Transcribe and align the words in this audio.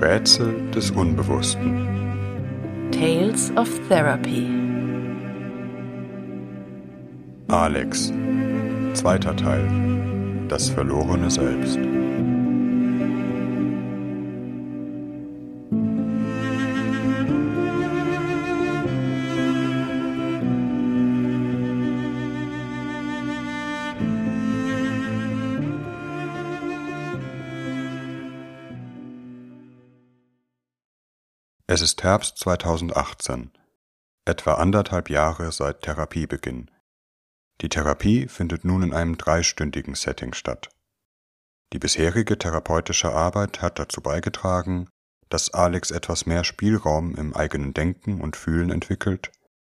Rätsel 0.00 0.70
des 0.74 0.90
Unbewussten. 0.92 1.86
Tales 2.90 3.52
of 3.56 3.68
Therapy. 3.88 4.48
Alex. 7.48 8.10
Zweiter 8.94 9.36
Teil. 9.36 9.68
Das 10.48 10.70
verlorene 10.70 11.30
Selbst. 11.30 11.78
Es 31.72 31.82
ist 31.82 32.02
Herbst 32.02 32.36
2018, 32.38 33.52
etwa 34.24 34.54
anderthalb 34.54 35.08
Jahre 35.08 35.52
seit 35.52 35.82
Therapiebeginn. 35.82 36.68
Die 37.60 37.68
Therapie 37.68 38.26
findet 38.26 38.64
nun 38.64 38.82
in 38.82 38.92
einem 38.92 39.16
dreistündigen 39.16 39.94
Setting 39.94 40.34
statt. 40.34 40.70
Die 41.72 41.78
bisherige 41.78 42.36
therapeutische 42.36 43.12
Arbeit 43.12 43.62
hat 43.62 43.78
dazu 43.78 44.00
beigetragen, 44.00 44.88
dass 45.28 45.54
Alex 45.54 45.92
etwas 45.92 46.26
mehr 46.26 46.42
Spielraum 46.42 47.14
im 47.14 47.36
eigenen 47.36 47.72
Denken 47.72 48.20
und 48.20 48.34
Fühlen 48.34 48.72
entwickelt, 48.72 49.30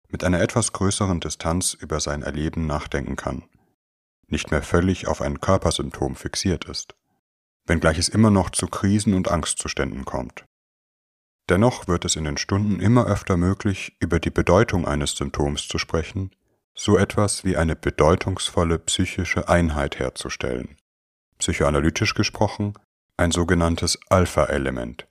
mit 0.07 0.23
einer 0.23 0.39
etwas 0.39 0.71
größeren 0.71 1.19
Distanz 1.19 1.73
über 1.73 1.99
sein 1.99 2.23
Erleben 2.23 2.67
nachdenken 2.67 3.17
kann, 3.17 3.43
nicht 4.27 4.49
mehr 4.49 4.63
völlig 4.63 5.07
auf 5.07 5.21
ein 5.21 5.41
Körpersymptom 5.41 6.15
fixiert 6.15 6.63
ist, 6.69 6.95
wenngleich 7.65 7.97
es 7.97 8.07
immer 8.07 8.31
noch 8.31 8.49
zu 8.49 8.67
Krisen 8.67 9.13
und 9.13 9.29
Angstzuständen 9.29 10.05
kommt. 10.05 10.45
Dennoch 11.51 11.89
wird 11.89 12.05
es 12.05 12.15
in 12.15 12.23
den 12.23 12.37
Stunden 12.37 12.79
immer 12.79 13.07
öfter 13.07 13.35
möglich, 13.35 13.97
über 13.99 14.21
die 14.21 14.29
Bedeutung 14.29 14.87
eines 14.87 15.17
Symptoms 15.17 15.67
zu 15.67 15.79
sprechen, 15.79 16.31
so 16.73 16.97
etwas 16.97 17.43
wie 17.43 17.57
eine 17.57 17.75
bedeutungsvolle 17.75 18.79
psychische 18.79 19.49
Einheit 19.49 19.99
herzustellen. 19.99 20.77
Psychoanalytisch 21.39 22.13
gesprochen 22.13 22.75
ein 23.17 23.31
sogenanntes 23.31 23.99
Alpha-Element. 24.07 25.09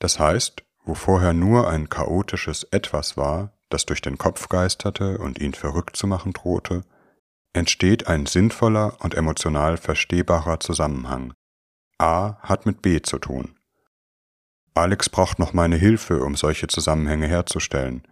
Das 0.00 0.18
heißt, 0.18 0.64
wo 0.84 0.94
vorher 0.94 1.34
nur 1.34 1.70
ein 1.70 1.88
chaotisches 1.88 2.64
Etwas 2.64 3.16
war, 3.16 3.52
das 3.68 3.86
durch 3.86 4.00
den 4.00 4.18
Kopf 4.18 4.48
geisterte 4.48 5.18
und 5.18 5.38
ihn 5.38 5.54
verrückt 5.54 5.94
zu 5.94 6.08
machen 6.08 6.32
drohte, 6.32 6.82
entsteht 7.52 8.08
ein 8.08 8.26
sinnvoller 8.26 8.96
und 8.98 9.14
emotional 9.14 9.76
verstehbarer 9.76 10.58
Zusammenhang. 10.58 11.32
A 11.98 12.38
hat 12.40 12.66
mit 12.66 12.82
B 12.82 13.00
zu 13.02 13.20
tun. 13.20 13.54
Alex 14.74 15.10
braucht 15.10 15.38
noch 15.38 15.52
meine 15.52 15.76
Hilfe, 15.76 16.24
um 16.24 16.34
solche 16.34 16.66
Zusammenhänge 16.66 17.26
herzustellen, 17.26 18.06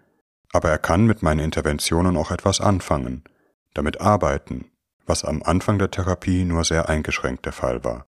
aber 0.52 0.70
er 0.70 0.78
kann 0.78 1.06
mit 1.06 1.22
meinen 1.22 1.40
Interventionen 1.40 2.16
auch 2.16 2.30
etwas 2.30 2.60
anfangen, 2.60 3.24
damit 3.72 4.00
arbeiten, 4.00 4.70
was 5.06 5.24
am 5.24 5.42
Anfang 5.42 5.78
der 5.78 5.90
Therapie 5.90 6.44
nur 6.44 6.64
sehr 6.64 6.88
eingeschränkt 6.88 7.46
der 7.46 7.52
Fall 7.52 7.82
war. 7.82 8.06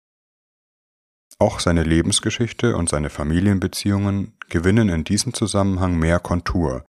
Auch 1.38 1.60
seine 1.60 1.82
Lebensgeschichte 1.82 2.76
und 2.76 2.88
seine 2.88 3.10
Familienbeziehungen 3.10 4.36
gewinnen 4.48 4.88
in 4.88 5.04
diesem 5.04 5.34
Zusammenhang 5.34 5.98
mehr 5.98 6.20
Kontur, 6.20 6.86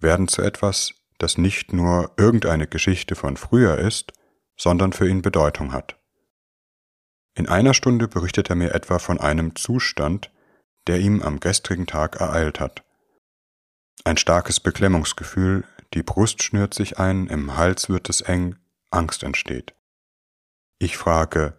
werden 0.00 0.26
zu 0.26 0.42
etwas, 0.42 0.94
das 1.18 1.38
nicht 1.38 1.72
nur 1.72 2.10
irgendeine 2.16 2.66
Geschichte 2.66 3.14
von 3.14 3.36
früher 3.36 3.78
ist, 3.78 4.12
sondern 4.56 4.92
für 4.92 5.08
ihn 5.08 5.22
Bedeutung 5.22 5.72
hat. 5.72 5.96
In 7.34 7.48
einer 7.48 7.72
Stunde 7.72 8.08
berichtet 8.08 8.50
er 8.50 8.56
mir 8.56 8.74
etwa 8.74 8.98
von 8.98 9.20
einem 9.20 9.54
Zustand, 9.54 10.31
der 10.86 11.00
ihm 11.00 11.22
am 11.22 11.40
gestrigen 11.40 11.86
Tag 11.86 12.16
ereilt 12.16 12.60
hat. 12.60 12.84
Ein 14.04 14.16
starkes 14.16 14.60
Beklemmungsgefühl, 14.60 15.64
die 15.94 16.02
Brust 16.02 16.42
schnürt 16.42 16.74
sich 16.74 16.98
ein, 16.98 17.26
im 17.26 17.56
Hals 17.56 17.88
wird 17.88 18.08
es 18.08 18.20
eng, 18.20 18.56
Angst 18.90 19.22
entsteht. 19.22 19.74
Ich 20.78 20.96
frage, 20.96 21.56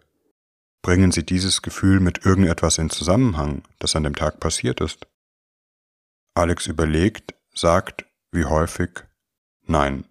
bringen 0.82 1.12
Sie 1.12 1.24
dieses 1.24 1.62
Gefühl 1.62 2.00
mit 2.00 2.26
irgendetwas 2.26 2.78
in 2.78 2.90
Zusammenhang, 2.90 3.62
das 3.78 3.96
an 3.96 4.02
dem 4.02 4.14
Tag 4.14 4.40
passiert 4.40 4.80
ist? 4.80 5.06
Alex 6.34 6.66
überlegt, 6.66 7.34
sagt, 7.54 8.04
wie 8.32 8.44
häufig, 8.44 9.04
nein, 9.62 10.04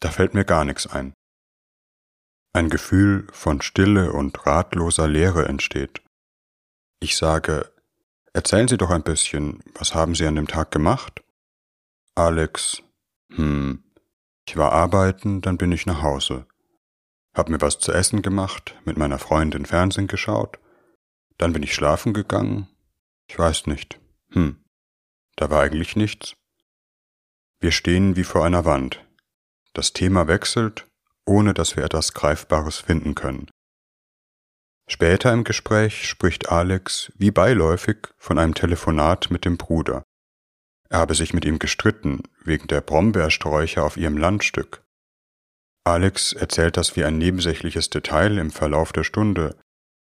da 0.00 0.10
fällt 0.10 0.34
mir 0.34 0.44
gar 0.44 0.64
nichts 0.64 0.86
ein. 0.86 1.12
Ein 2.52 2.70
Gefühl 2.70 3.28
von 3.32 3.62
Stille 3.62 4.12
und 4.12 4.46
ratloser 4.46 5.06
Leere 5.06 5.46
entsteht. 5.46 6.02
Ich 6.98 7.16
sage, 7.16 7.70
Erzählen 8.32 8.68
Sie 8.68 8.76
doch 8.76 8.90
ein 8.90 9.02
bisschen, 9.02 9.62
was 9.74 9.94
haben 9.94 10.14
Sie 10.14 10.26
an 10.26 10.36
dem 10.36 10.46
Tag 10.46 10.70
gemacht? 10.70 11.22
Alex, 12.14 12.82
hm, 13.32 13.82
ich 14.46 14.56
war 14.56 14.72
arbeiten, 14.72 15.40
dann 15.40 15.58
bin 15.58 15.72
ich 15.72 15.86
nach 15.86 16.02
Hause. 16.02 16.46
Hab 17.34 17.48
mir 17.48 17.60
was 17.60 17.78
zu 17.78 17.92
essen 17.92 18.22
gemacht, 18.22 18.76
mit 18.84 18.96
meiner 18.96 19.18
Freundin 19.18 19.66
Fernsehen 19.66 20.06
geschaut, 20.06 20.58
dann 21.38 21.52
bin 21.52 21.62
ich 21.62 21.74
schlafen 21.74 22.12
gegangen. 22.12 22.68
Ich 23.28 23.38
weiß 23.38 23.66
nicht. 23.66 24.00
Hm, 24.30 24.62
da 25.36 25.50
war 25.50 25.62
eigentlich 25.62 25.96
nichts. 25.96 26.34
Wir 27.60 27.72
stehen 27.72 28.16
wie 28.16 28.24
vor 28.24 28.44
einer 28.44 28.64
Wand. 28.64 29.04
Das 29.72 29.92
Thema 29.92 30.28
wechselt, 30.28 30.86
ohne 31.24 31.54
dass 31.54 31.76
wir 31.76 31.84
etwas 31.84 32.14
Greifbares 32.14 32.78
finden 32.78 33.14
können. 33.14 33.48
Später 34.92 35.32
im 35.32 35.44
Gespräch 35.44 36.08
spricht 36.08 36.48
Alex 36.48 37.12
wie 37.14 37.30
beiläufig 37.30 38.08
von 38.18 38.40
einem 38.40 38.54
Telefonat 38.54 39.30
mit 39.30 39.44
dem 39.44 39.56
Bruder. 39.56 40.02
Er 40.88 40.98
habe 40.98 41.14
sich 41.14 41.32
mit 41.32 41.44
ihm 41.44 41.60
gestritten 41.60 42.24
wegen 42.42 42.66
der 42.66 42.80
Brombeersträucher 42.80 43.84
auf 43.84 43.96
ihrem 43.96 44.16
Landstück. 44.18 44.82
Alex 45.84 46.32
erzählt 46.32 46.76
das 46.76 46.96
wie 46.96 47.04
ein 47.04 47.18
nebensächliches 47.18 47.88
Detail 47.88 48.36
im 48.36 48.50
Verlauf 48.50 48.92
der 48.92 49.04
Stunde, 49.04 49.56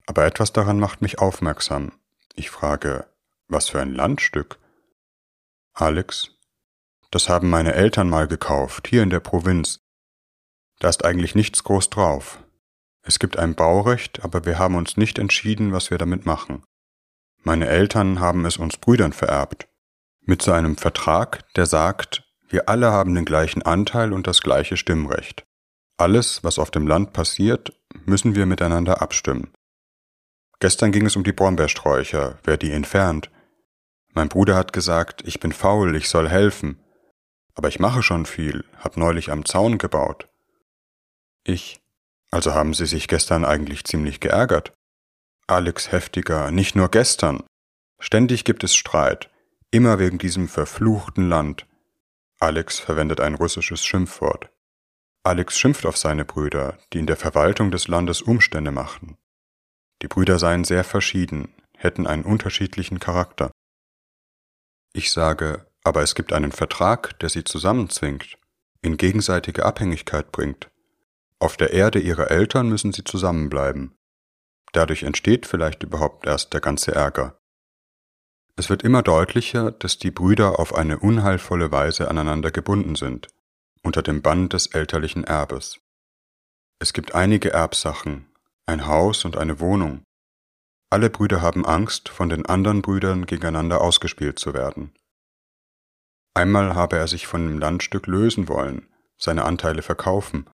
aber 0.05 0.25
etwas 0.25 0.53
daran 0.53 0.79
macht 0.79 1.01
mich 1.01 1.19
aufmerksam. 1.19 1.91
Ich 2.35 2.49
frage, 2.49 3.07
was 3.49 3.67
für 3.67 3.81
ein 3.81 3.93
Landstück? 3.93 4.57
Alex, 5.73 6.31
das 7.11 7.27
haben 7.27 7.49
meine 7.49 7.73
Eltern 7.73 8.07
mal 8.07 8.29
gekauft, 8.29 8.87
hier 8.87 9.03
in 9.03 9.09
der 9.09 9.19
Provinz. 9.19 9.79
Da 10.79 10.87
ist 10.87 11.03
eigentlich 11.03 11.35
nichts 11.35 11.65
groß 11.65 11.89
drauf. 11.89 12.41
Es 13.07 13.19
gibt 13.19 13.39
ein 13.39 13.55
Baurecht, 13.55 14.25
aber 14.25 14.45
wir 14.45 14.59
haben 14.59 14.75
uns 14.75 14.97
nicht 14.97 15.17
entschieden, 15.17 15.71
was 15.71 15.91
wir 15.91 15.97
damit 15.97 16.25
machen. 16.25 16.63
Meine 17.41 17.67
Eltern 17.67 18.19
haben 18.19 18.43
es 18.43 18.57
uns 18.57 18.75
Brüdern 18.75 19.13
vererbt. 19.13 19.69
Mit 20.25 20.41
so 20.41 20.51
einem 20.51 20.75
Vertrag, 20.75 21.47
der 21.53 21.65
sagt, 21.67 22.25
wir 22.49 22.67
alle 22.67 22.91
haben 22.91 23.15
den 23.15 23.23
gleichen 23.23 23.61
Anteil 23.61 24.11
und 24.11 24.27
das 24.27 24.41
gleiche 24.41 24.75
Stimmrecht. 24.75 25.45
Alles, 25.95 26.43
was 26.43 26.59
auf 26.59 26.69
dem 26.69 26.85
Land 26.85 27.13
passiert, 27.13 27.79
müssen 28.05 28.35
wir 28.35 28.45
miteinander 28.45 29.01
abstimmen. 29.01 29.53
Gestern 30.59 30.91
ging 30.91 31.05
es 31.05 31.15
um 31.15 31.23
die 31.23 31.31
Brombeersträucher, 31.31 32.39
wer 32.43 32.57
die 32.57 32.71
entfernt. 32.71 33.31
Mein 34.13 34.27
Bruder 34.27 34.55
hat 34.55 34.73
gesagt, 34.73 35.23
ich 35.25 35.39
bin 35.39 35.53
faul, 35.53 35.95
ich 35.95 36.09
soll 36.09 36.27
helfen. 36.27 36.83
Aber 37.55 37.69
ich 37.69 37.79
mache 37.79 38.03
schon 38.03 38.25
viel, 38.25 38.65
hab 38.77 38.97
neulich 38.97 39.31
am 39.31 39.45
Zaun 39.45 39.77
gebaut. 39.77 40.27
Ich, 41.45 41.79
also 42.31 42.53
haben 42.53 42.73
Sie 42.73 42.85
sich 42.85 43.07
gestern 43.07 43.45
eigentlich 43.45 43.83
ziemlich 43.85 44.19
geärgert. 44.19 44.73
Alex 45.47 45.91
heftiger, 45.91 46.51
nicht 46.51 46.75
nur 46.75 46.89
gestern. 46.89 47.43
Ständig 47.99 48.43
gibt 48.43 48.63
es 48.63 48.75
Streit, 48.75 49.29
immer 49.71 49.97
wegen 49.99 50.17
diesem 50.17 50.47
verfluchten 50.47 51.29
Land. 51.29 51.65
Alex 52.39 52.79
verwendet 52.79 53.21
ein 53.21 53.35
russisches 53.35 53.85
Schimpfwort. 53.85 54.49
Alex 55.23 55.57
schimpft 55.57 55.85
auf 55.85 55.97
seine 55.97 56.25
Brüder, 56.25 56.77
die 56.93 56.99
in 56.99 57.07
der 57.07 57.17
Verwaltung 57.17 57.71
des 57.71 57.87
Landes 57.87 58.21
Umstände 58.21 58.71
machten. 58.71 59.17
Die 60.01 60.07
Brüder 60.07 60.37
seien 60.37 60.63
sehr 60.63 60.83
verschieden, 60.83 61.53
hätten 61.75 62.07
einen 62.07 62.23
unterschiedlichen 62.23 62.99
Charakter. 62.99 63.51
Ich 64.93 65.11
sage, 65.11 65.65
aber 65.83 66.01
es 66.01 66.15
gibt 66.15 66.33
einen 66.33 66.51
Vertrag, 66.51 67.17
der 67.19 67.29
sie 67.29 67.43
zusammenzwingt, 67.43 68.37
in 68.81 68.97
gegenseitige 68.97 69.65
Abhängigkeit 69.65 70.31
bringt. 70.31 70.69
Auf 71.39 71.57
der 71.57 71.71
Erde 71.71 71.99
ihrer 71.99 72.31
Eltern 72.31 72.69
müssen 72.69 72.93
sie 72.93 73.03
zusammenbleiben. 73.03 73.95
Dadurch 74.73 75.03
entsteht 75.03 75.45
vielleicht 75.45 75.83
überhaupt 75.83 76.25
erst 76.25 76.53
der 76.53 76.61
ganze 76.61 76.93
Ärger. 76.93 77.39
Es 78.55 78.69
wird 78.69 78.81
immer 78.81 79.03
deutlicher, 79.03 79.71
dass 79.71 79.99
die 79.99 80.09
Brüder 80.09 80.59
auf 80.59 80.73
eine 80.73 80.97
unheilvolle 80.99 81.71
Weise 81.71 82.09
aneinander 82.09 82.49
gebunden 82.49 82.95
sind, 82.95 83.27
unter 83.83 84.01
dem 84.01 84.23
Bann 84.23 84.49
des 84.49 84.67
elterlichen 84.67 85.23
Erbes. 85.23 85.79
Es 86.79 86.93
gibt 86.93 87.13
einige 87.13 87.53
Erbsachen, 87.53 88.27
ein 88.65 88.87
Haus 88.87 89.25
und 89.25 89.37
eine 89.37 89.59
Wohnung. 89.59 90.03
Alle 90.89 91.09
Brüder 91.09 91.41
haben 91.41 91.65
Angst, 91.65 92.09
von 92.09 92.29
den 92.29 92.45
anderen 92.45 92.81
Brüdern 92.81 93.27
gegeneinander 93.27 93.81
ausgespielt 93.81 94.39
zu 94.39 94.53
werden. 94.55 94.93
Einmal 96.33 96.75
habe 96.75 96.97
er 96.97 97.07
sich 97.07 97.27
von 97.27 97.47
dem 97.47 97.59
Landstück 97.59 98.07
lösen 98.07 98.47
wollen, 98.47 98.87
seine 99.17 99.45
Anteile 99.45 99.81
verkaufen, 99.81 100.49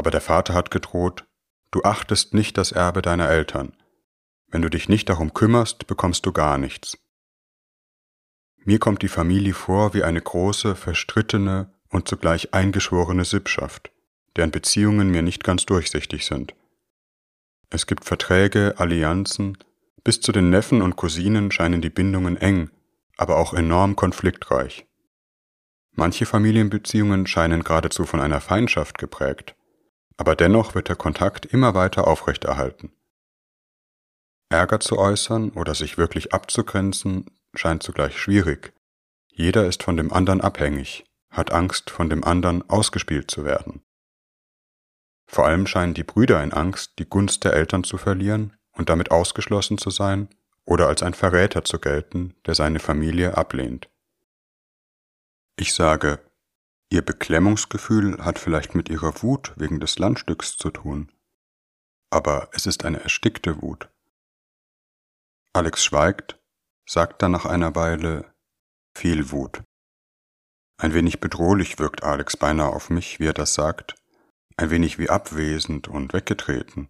aber 0.00 0.10
der 0.10 0.22
Vater 0.22 0.54
hat 0.54 0.70
gedroht, 0.70 1.26
du 1.72 1.82
achtest 1.82 2.32
nicht 2.32 2.56
das 2.56 2.72
Erbe 2.72 3.02
deiner 3.02 3.28
Eltern. 3.28 3.76
Wenn 4.48 4.62
du 4.62 4.70
dich 4.70 4.88
nicht 4.88 5.10
darum 5.10 5.34
kümmerst, 5.34 5.86
bekommst 5.86 6.24
du 6.24 6.32
gar 6.32 6.56
nichts. 6.56 6.96
Mir 8.64 8.78
kommt 8.78 9.02
die 9.02 9.08
Familie 9.08 9.52
vor 9.52 9.92
wie 9.92 10.02
eine 10.02 10.22
große, 10.22 10.74
verstrittene 10.74 11.70
und 11.90 12.08
zugleich 12.08 12.54
eingeschworene 12.54 13.26
Sippschaft, 13.26 13.92
deren 14.36 14.50
Beziehungen 14.50 15.10
mir 15.10 15.20
nicht 15.20 15.44
ganz 15.44 15.66
durchsichtig 15.66 16.24
sind. 16.24 16.54
Es 17.68 17.86
gibt 17.86 18.06
Verträge, 18.06 18.76
Allianzen, 18.78 19.58
bis 20.02 20.22
zu 20.22 20.32
den 20.32 20.48
Neffen 20.48 20.80
und 20.80 20.96
Cousinen 20.96 21.52
scheinen 21.52 21.82
die 21.82 21.90
Bindungen 21.90 22.38
eng, 22.38 22.70
aber 23.18 23.36
auch 23.36 23.52
enorm 23.52 23.96
konfliktreich. 23.96 24.86
Manche 25.92 26.24
Familienbeziehungen 26.24 27.26
scheinen 27.26 27.64
geradezu 27.64 28.06
von 28.06 28.22
einer 28.22 28.40
Feindschaft 28.40 28.96
geprägt, 28.96 29.56
aber 30.20 30.36
dennoch 30.36 30.74
wird 30.74 30.90
der 30.90 30.96
Kontakt 30.96 31.46
immer 31.46 31.72
weiter 31.72 32.06
aufrechterhalten. 32.06 32.92
Ärger 34.50 34.78
zu 34.78 34.98
äußern 34.98 35.48
oder 35.52 35.74
sich 35.74 35.96
wirklich 35.96 36.34
abzugrenzen 36.34 37.24
scheint 37.54 37.82
zugleich 37.82 38.18
schwierig. 38.18 38.74
Jeder 39.28 39.66
ist 39.66 39.82
von 39.82 39.96
dem 39.96 40.12
anderen 40.12 40.42
abhängig, 40.42 41.06
hat 41.30 41.52
Angst, 41.52 41.88
von 41.88 42.10
dem 42.10 42.22
anderen 42.22 42.68
ausgespielt 42.68 43.30
zu 43.30 43.46
werden. 43.46 43.82
Vor 45.26 45.46
allem 45.46 45.66
scheinen 45.66 45.94
die 45.94 46.04
Brüder 46.04 46.44
in 46.44 46.52
Angst, 46.52 46.98
die 46.98 47.08
Gunst 47.08 47.44
der 47.44 47.54
Eltern 47.54 47.82
zu 47.82 47.96
verlieren 47.96 48.54
und 48.72 48.90
damit 48.90 49.10
ausgeschlossen 49.10 49.78
zu 49.78 49.88
sein 49.88 50.28
oder 50.66 50.88
als 50.88 51.02
ein 51.02 51.14
Verräter 51.14 51.64
zu 51.64 51.78
gelten, 51.78 52.34
der 52.44 52.54
seine 52.54 52.78
Familie 52.78 53.38
ablehnt. 53.38 53.88
Ich 55.56 55.72
sage, 55.72 56.18
Ihr 56.92 57.02
Beklemmungsgefühl 57.02 58.24
hat 58.24 58.40
vielleicht 58.40 58.74
mit 58.74 58.88
Ihrer 58.88 59.22
Wut 59.22 59.52
wegen 59.56 59.78
des 59.78 59.98
Landstücks 60.00 60.56
zu 60.56 60.70
tun, 60.70 61.12
aber 62.10 62.50
es 62.52 62.66
ist 62.66 62.84
eine 62.84 63.00
erstickte 63.00 63.62
Wut. 63.62 63.88
Alex 65.52 65.84
schweigt, 65.84 66.40
sagt 66.88 67.22
dann 67.22 67.30
nach 67.30 67.46
einer 67.46 67.76
Weile 67.76 68.34
viel 68.96 69.30
Wut. 69.30 69.62
Ein 70.78 70.92
wenig 70.92 71.20
bedrohlich 71.20 71.78
wirkt 71.78 72.02
Alex 72.02 72.36
beinahe 72.36 72.70
auf 72.70 72.90
mich, 72.90 73.20
wie 73.20 73.26
er 73.26 73.34
das 73.34 73.54
sagt, 73.54 73.94
ein 74.56 74.70
wenig 74.70 74.98
wie 74.98 75.10
abwesend 75.10 75.86
und 75.88 76.12
weggetreten. 76.12 76.88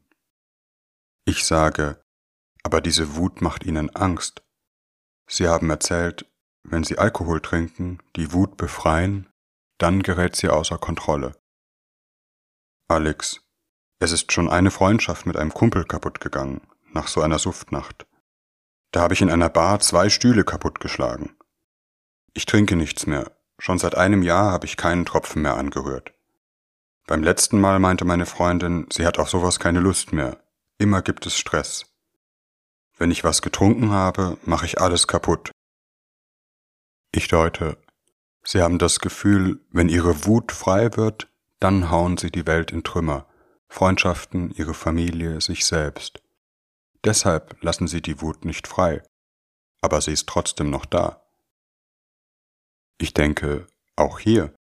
Ich 1.26 1.44
sage, 1.44 2.02
aber 2.62 2.80
diese 2.80 3.16
Wut 3.16 3.42
macht 3.42 3.64
ihnen 3.64 3.94
Angst. 3.94 4.42
Sie 5.28 5.46
haben 5.46 5.68
erzählt, 5.68 6.30
wenn 6.62 6.84
sie 6.84 6.98
Alkohol 6.98 7.40
trinken, 7.40 7.98
die 8.16 8.32
Wut 8.32 8.56
befreien, 8.56 9.29
dann 9.82 10.02
gerät 10.02 10.36
sie 10.36 10.48
außer 10.48 10.78
Kontrolle. 10.78 11.36
Alex, 12.88 13.40
es 13.98 14.12
ist 14.12 14.32
schon 14.32 14.48
eine 14.48 14.70
Freundschaft 14.70 15.26
mit 15.26 15.36
einem 15.36 15.54
Kumpel 15.54 15.84
kaputt 15.84 16.20
gegangen, 16.20 16.60
nach 16.92 17.08
so 17.08 17.20
einer 17.22 17.38
Suftnacht. 17.38 18.06
Da 18.92 19.00
habe 19.00 19.14
ich 19.14 19.22
in 19.22 19.30
einer 19.30 19.48
Bar 19.48 19.80
zwei 19.80 20.10
Stühle 20.10 20.44
kaputtgeschlagen. 20.44 21.36
Ich 22.34 22.46
trinke 22.46 22.76
nichts 22.76 23.06
mehr, 23.06 23.30
schon 23.58 23.78
seit 23.78 23.94
einem 23.94 24.22
Jahr 24.22 24.52
habe 24.52 24.66
ich 24.66 24.76
keinen 24.76 25.06
Tropfen 25.06 25.42
mehr 25.42 25.56
angerührt. 25.56 26.12
Beim 27.06 27.22
letzten 27.22 27.60
Mal 27.60 27.78
meinte 27.78 28.04
meine 28.04 28.26
Freundin, 28.26 28.86
sie 28.92 29.06
hat 29.06 29.18
auf 29.18 29.30
sowas 29.30 29.58
keine 29.58 29.80
Lust 29.80 30.12
mehr, 30.12 30.42
immer 30.78 31.02
gibt 31.02 31.26
es 31.26 31.38
Stress. 31.38 31.86
Wenn 32.98 33.10
ich 33.10 33.24
was 33.24 33.40
getrunken 33.40 33.92
habe, 33.92 34.36
mache 34.44 34.66
ich 34.66 34.80
alles 34.80 35.06
kaputt. 35.06 35.50
Ich 37.12 37.28
deute, 37.28 37.78
Sie 38.42 38.62
haben 38.62 38.78
das 38.78 39.00
Gefühl, 39.00 39.60
wenn 39.70 39.88
Ihre 39.88 40.24
Wut 40.24 40.52
frei 40.52 40.96
wird, 40.96 41.28
dann 41.58 41.90
hauen 41.90 42.16
Sie 42.16 42.30
die 42.30 42.46
Welt 42.46 42.70
in 42.70 42.82
Trümmer, 42.82 43.26
Freundschaften, 43.68 44.50
Ihre 44.50 44.74
Familie, 44.74 45.40
sich 45.40 45.66
selbst. 45.66 46.22
Deshalb 47.04 47.56
lassen 47.62 47.86
Sie 47.86 48.02
die 48.02 48.20
Wut 48.20 48.44
nicht 48.44 48.66
frei, 48.66 49.02
aber 49.80 50.00
sie 50.00 50.12
ist 50.12 50.28
trotzdem 50.28 50.70
noch 50.70 50.84
da. 50.84 51.22
Ich 52.98 53.14
denke, 53.14 53.66
auch 53.96 54.18
hier, 54.18 54.54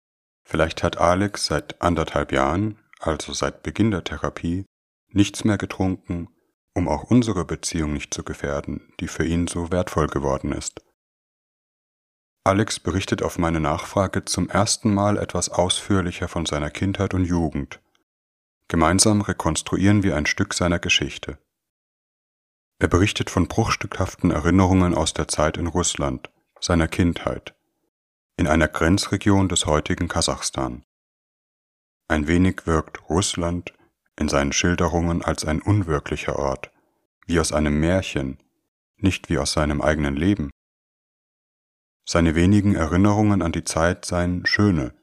vielleicht 0.44 0.83
hat 0.83 0.97
Alex 0.97 1.45
seit 1.45 1.81
anderthalb 1.81 2.31
Jahren, 2.31 2.80
also 3.00 3.33
seit 3.33 3.63
Beginn 3.63 3.91
der 3.91 4.03
Therapie, 4.03 4.65
nichts 5.09 5.44
mehr 5.44 5.57
getrunken 5.57 6.30
um 6.77 6.88
auch 6.88 7.06
unsere 7.06 7.44
Beziehung 7.44 7.94
nicht 7.94 8.13
zu 8.13 8.23
gefährden, 8.23 8.94
die 9.00 9.07
für 9.07 9.25
ihn 9.25 9.47
so 9.47 9.71
wertvoll 9.71 10.06
geworden 10.07 10.51
ist. 10.51 10.80
Alex 12.47 12.79
berichtet 12.79 13.23
auf 13.23 13.38
meine 13.38 13.59
Nachfrage 13.59 14.23
zum 14.23 14.47
ersten 14.49 14.94
Mal 14.94 15.17
etwas 15.17 15.49
ausführlicher 15.49 16.29
von 16.29 16.45
seiner 16.45 16.69
Kindheit 16.69 17.13
und 17.13 17.25
Jugend. 17.25 17.81
Gemeinsam 18.69 19.19
rekonstruieren 19.19 20.01
wir 20.01 20.15
ein 20.15 20.25
Stück 20.25 20.53
seiner 20.53 20.79
Geschichte. 20.79 21.39
Er 22.79 22.88
berichtet 22.88 23.29
von 23.29 23.49
bruchstückhaften 23.49 24.31
Erinnerungen 24.31 24.95
aus 24.95 25.13
der 25.13 25.27
Zeit 25.27 25.57
in 25.57 25.67
Russland, 25.67 26.29
seiner 26.61 26.88
Kindheit, 26.88 27.53
in 28.38 28.47
einer 28.47 28.69
Grenzregion 28.69 29.49
des 29.49 29.65
heutigen 29.65 30.07
Kasachstan. 30.07 30.85
Ein 32.07 32.29
wenig 32.29 32.65
wirkt 32.65 33.09
Russland 33.09 33.73
in 34.17 34.29
seinen 34.29 34.53
Schilderungen 34.53 35.21
als 35.21 35.44
ein 35.44 35.61
unwirklicher 35.61 36.39
Ort, 36.39 36.71
wie 37.25 37.41
aus 37.41 37.51
einem 37.51 37.77
Märchen, 37.81 38.41
nicht 38.95 39.27
wie 39.27 39.38
aus 39.38 39.51
seinem 39.51 39.81
eigenen 39.81 40.15
Leben. 40.15 40.49
Seine 42.09 42.36
wenigen 42.36 42.74
Erinnerungen 42.74 43.42
an 43.42 43.51
die 43.51 43.65
Zeit 43.65 44.06
seien 44.06 44.45
schöne. 44.45 44.94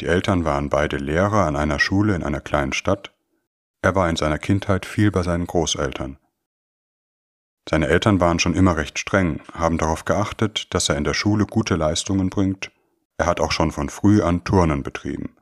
Die 0.00 0.06
Eltern 0.06 0.44
waren 0.44 0.68
beide 0.68 0.96
Lehrer 0.96 1.46
an 1.46 1.54
einer 1.54 1.78
Schule 1.78 2.16
in 2.16 2.24
einer 2.24 2.40
kleinen 2.40 2.72
Stadt. 2.72 3.14
Er 3.82 3.94
war 3.94 4.10
in 4.10 4.16
seiner 4.16 4.38
Kindheit 4.38 4.84
viel 4.84 5.12
bei 5.12 5.22
seinen 5.22 5.46
Großeltern. 5.46 6.18
Seine 7.70 7.86
Eltern 7.86 8.18
waren 8.18 8.40
schon 8.40 8.54
immer 8.54 8.76
recht 8.76 8.98
streng, 8.98 9.42
haben 9.52 9.78
darauf 9.78 10.04
geachtet, 10.04 10.74
dass 10.74 10.88
er 10.88 10.96
in 10.96 11.04
der 11.04 11.14
Schule 11.14 11.46
gute 11.46 11.76
Leistungen 11.76 12.30
bringt. 12.30 12.72
Er 13.16 13.26
hat 13.26 13.40
auch 13.40 13.52
schon 13.52 13.70
von 13.70 13.88
früh 13.88 14.20
an 14.20 14.42
Turnen 14.42 14.82
betrieben. 14.82 15.36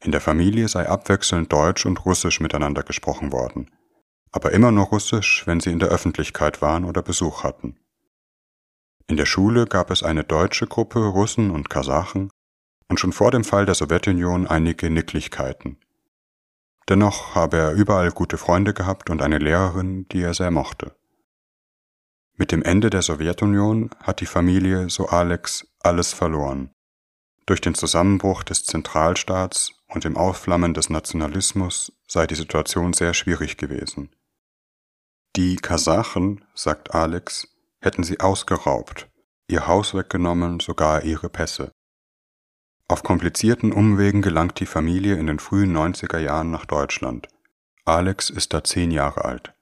In 0.00 0.12
der 0.12 0.20
Familie 0.22 0.68
sei 0.68 0.88
abwechselnd 0.88 1.52
Deutsch 1.52 1.84
und 1.84 2.04
Russisch 2.06 2.40
miteinander 2.40 2.84
gesprochen 2.84 3.32
worden, 3.32 3.70
aber 4.30 4.52
immer 4.52 4.72
nur 4.72 4.86
Russisch, 4.86 5.46
wenn 5.46 5.60
sie 5.60 5.70
in 5.70 5.78
der 5.78 5.90
Öffentlichkeit 5.90 6.62
waren 6.62 6.84
oder 6.84 7.02
Besuch 7.02 7.44
hatten. 7.44 7.81
In 9.12 9.18
der 9.18 9.26
Schule 9.26 9.66
gab 9.66 9.90
es 9.90 10.02
eine 10.02 10.24
deutsche 10.24 10.66
Gruppe 10.66 11.00
Russen 11.00 11.50
und 11.50 11.68
Kasachen 11.68 12.30
und 12.88 12.98
schon 12.98 13.12
vor 13.12 13.30
dem 13.30 13.44
Fall 13.44 13.66
der 13.66 13.74
Sowjetunion 13.74 14.46
einige 14.46 14.88
Nicklichkeiten. 14.88 15.76
Dennoch 16.88 17.34
habe 17.34 17.58
er 17.58 17.72
überall 17.72 18.10
gute 18.10 18.38
Freunde 18.38 18.72
gehabt 18.72 19.10
und 19.10 19.20
eine 19.20 19.36
Lehrerin, 19.36 20.08
die 20.08 20.22
er 20.22 20.32
sehr 20.32 20.50
mochte. 20.50 20.96
Mit 22.38 22.52
dem 22.52 22.62
Ende 22.62 22.88
der 22.88 23.02
Sowjetunion 23.02 23.90
hat 24.02 24.22
die 24.22 24.26
Familie, 24.26 24.88
so 24.88 25.08
Alex, 25.08 25.66
alles 25.80 26.14
verloren. 26.14 26.70
Durch 27.44 27.60
den 27.60 27.74
Zusammenbruch 27.74 28.42
des 28.42 28.64
Zentralstaats 28.64 29.72
und 29.88 30.04
dem 30.04 30.16
Aufflammen 30.16 30.72
des 30.72 30.88
Nationalismus 30.88 31.92
sei 32.08 32.26
die 32.26 32.34
Situation 32.34 32.94
sehr 32.94 33.12
schwierig 33.12 33.58
gewesen. 33.58 34.08
Die 35.36 35.56
Kasachen, 35.56 36.46
sagt 36.54 36.94
Alex, 36.94 37.51
hätten 37.82 38.02
sie 38.02 38.20
ausgeraubt, 38.20 39.10
ihr 39.48 39.66
Haus 39.66 39.92
weggenommen, 39.92 40.60
sogar 40.60 41.02
ihre 41.02 41.28
Pässe. 41.28 41.72
Auf 42.88 43.02
komplizierten 43.02 43.72
Umwegen 43.72 44.22
gelangt 44.22 44.58
die 44.60 44.66
Familie 44.66 45.16
in 45.16 45.26
den 45.26 45.38
frühen 45.38 45.76
90er 45.76 46.18
Jahren 46.18 46.50
nach 46.50 46.64
Deutschland. 46.64 47.28
Alex 47.84 48.30
ist 48.30 48.54
da 48.54 48.64
zehn 48.64 48.90
Jahre 48.90 49.24
alt. 49.24 49.54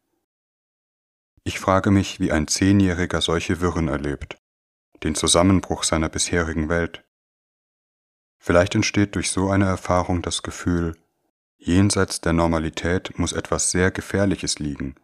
Ich 1.43 1.59
frage 1.59 1.91
mich, 1.91 2.21
wie 2.21 2.31
ein 2.31 2.47
Zehnjähriger 2.47 3.21
solche 3.21 3.61
Wirren 3.61 3.89
erlebt, 3.89 4.37
den 5.03 5.15
Zusammenbruch 5.17 5.83
seiner 5.83 6.09
bisherigen 6.09 6.69
Welt, 6.69 7.03
Vielleicht 8.43 8.75
entsteht 8.75 9.15
durch 9.15 9.31
so 9.31 9.51
eine 9.51 9.67
Erfahrung 9.67 10.23
das 10.23 10.43
Gefühl, 10.43 10.97
jenseits 11.59 12.23
der 12.23 12.33
Normalität 12.33 13.19
muss 13.19 13.35
etwas 13.35 13.71
sehr 13.71 13.91
Gefährliches 13.91 14.59
liegen. 14.59 14.95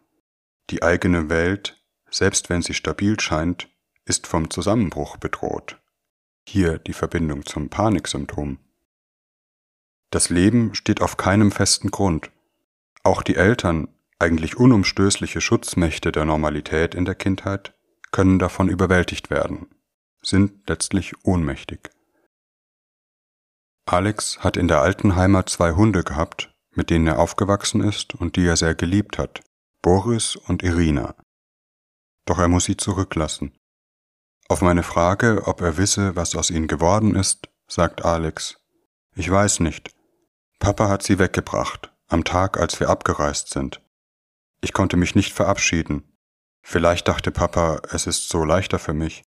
Die 0.71 0.81
eigene 0.81 1.29
Welt, 1.29 1.79
selbst 2.17 2.49
wenn 2.49 2.61
sie 2.61 2.73
stabil 2.73 3.19
scheint, 3.19 3.69
ist 4.05 4.25
vom 4.25 4.49
Zusammenbruch 4.49 5.17
bedroht. 5.17 5.79
Hier 6.47 6.79
die 6.79 6.93
Verbindung 6.93 7.45
zum 7.45 7.69
Paniksymptom. 7.69 8.57
Das 10.09 10.29
Leben 10.29 10.73
steht 10.73 11.01
auf 11.01 11.17
keinem 11.17 11.51
festen 11.51 11.91
Grund. 11.91 12.31
Auch 13.03 13.21
die 13.21 13.35
Eltern, 13.35 13.89
eigentlich 14.17 14.57
unumstößliche 14.57 15.41
Schutzmächte 15.41 16.11
der 16.11 16.25
Normalität 16.25 16.95
in 16.95 17.05
der 17.05 17.15
Kindheit, 17.15 17.75
können 18.11 18.39
davon 18.39 18.69
überwältigt 18.69 19.29
werden, 19.29 19.67
sind 20.21 20.67
letztlich 20.67 21.13
ohnmächtig. 21.23 21.91
Alex 23.85 24.39
hat 24.39 24.57
in 24.57 24.67
der 24.67 24.81
alten 24.81 25.15
Heimat 25.15 25.49
zwei 25.49 25.73
Hunde 25.73 26.03
gehabt, 26.03 26.53
mit 26.71 26.89
denen 26.89 27.07
er 27.07 27.19
aufgewachsen 27.19 27.81
ist 27.81 28.15
und 28.15 28.37
die 28.37 28.45
er 28.45 28.57
sehr 28.57 28.75
geliebt 28.75 29.17
hat, 29.17 29.41
Boris 29.81 30.35
und 30.35 30.63
Irina. 30.63 31.15
Doch 32.27 32.37
er 32.37 32.47
muss 32.47 32.65
sie 32.65 32.77
zurücklassen. 32.77 33.57
Auf 34.47 34.61
meine 34.61 34.83
Frage, 34.83 35.41
ob 35.47 35.61
er 35.61 35.77
wisse, 35.77 36.15
was 36.15 36.35
aus 36.35 36.51
ihnen 36.51 36.67
geworden 36.67 37.15
ist, 37.15 37.49
sagt 37.67 38.05
Alex, 38.05 38.59
ich 39.15 39.29
weiß 39.29 39.61
nicht. 39.61 39.89
Papa 40.59 40.87
hat 40.89 41.01
sie 41.01 41.17
weggebracht, 41.17 41.91
am 42.07 42.23
Tag, 42.23 42.59
als 42.59 42.79
wir 42.79 42.89
abgereist 42.89 43.49
sind. 43.49 43.81
Ich 44.61 44.73
konnte 44.73 44.97
mich 44.97 45.15
nicht 45.15 45.33
verabschieden. 45.33 46.03
Vielleicht 46.61 47.07
dachte 47.07 47.31
Papa, 47.31 47.81
es 47.89 48.05
ist 48.05 48.29
so 48.29 48.43
leichter 48.43 48.77
für 48.77 48.93
mich. 48.93 49.23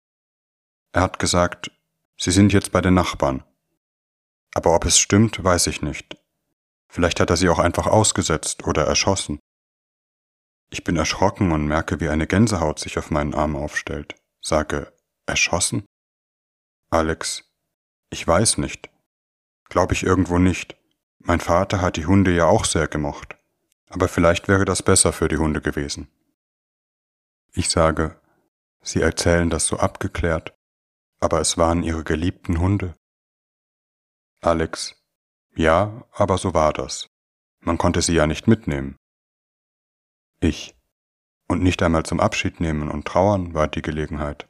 Er 0.93 1.03
hat 1.03 1.21
gesagt, 1.21 1.71
Sie 2.19 2.31
sind 2.31 2.53
jetzt 2.53 2.73
bei 2.73 2.81
den 2.81 2.95
Nachbarn. 2.95 3.45
Aber 4.55 4.75
ob 4.75 4.87
es 4.87 4.99
stimmt, 4.99 5.45
weiß 5.45 5.67
ich 5.67 5.83
nicht. 5.83 6.17
Vielleicht 6.89 7.21
hat 7.21 7.29
er 7.29 7.37
sie 7.37 7.51
auch 7.51 7.59
einfach 7.59 7.87
ausgesetzt 7.87 8.67
oder 8.67 8.87
erschossen. 8.87 9.39
Ich 10.71 10.85
bin 10.85 10.97
erschrocken 10.97 11.53
und 11.53 11.67
merke, 11.67 12.01
wie 12.01 12.09
eine 12.09 12.27
Gänsehaut 12.27 12.79
sich 12.79 12.99
auf 12.99 13.11
meinen 13.11 13.35
Arm 13.35 13.57
aufstellt. 13.57 14.15
Sage, 14.41 14.93
erschossen? 15.27 15.85
Alex, 16.91 17.45
ich 18.11 18.27
weiß 18.27 18.59
nicht. 18.59 18.91
Glaube 19.69 19.95
ich 19.95 20.05
irgendwo 20.05 20.39
nicht. 20.39 20.77
Mein 21.19 21.41
Vater 21.41 21.81
hat 21.81 21.97
die 21.97 22.07
Hunde 22.07 22.35
ja 22.35 22.47
auch 22.47 22.65
sehr 22.65 22.89
gemocht. 22.89 23.37
Aber 23.89 24.09
vielleicht 24.09 24.49
wäre 24.49 24.65
das 24.65 24.83
besser 24.83 25.13
für 25.13 25.29
die 25.29 25.39
Hunde 25.39 25.61
gewesen. 25.61 26.09
Ich 27.53 27.71
sage, 27.71 28.21
Sie 28.83 29.01
erzählen 29.01 29.51
das 29.51 29.67
so 29.67 29.79
abgeklärt, 29.79 30.55
aber 31.19 31.41
es 31.41 31.59
waren 31.59 31.83
Ihre 31.83 32.05
geliebten 32.05 32.61
Hunde. 32.61 32.95
Alex, 34.41 34.95
ja, 35.57 36.05
aber 36.13 36.39
so 36.39 36.55
war 36.55 36.73
das. 36.73 37.09
Man 37.61 37.79
konnte 37.79 38.03
sie 38.03 38.15
ja 38.15 38.27
nicht 38.27 38.47
mitnehmen. 38.47 38.97
Ich. 40.41 40.75
Und 41.49 41.63
nicht 41.63 41.83
einmal 41.83 42.05
zum 42.05 42.21
Abschied 42.21 42.61
nehmen 42.61 42.91
und 42.91 43.07
trauern 43.07 43.55
war 43.55 43.69
die 43.69 43.83
Gelegenheit. 43.83 44.49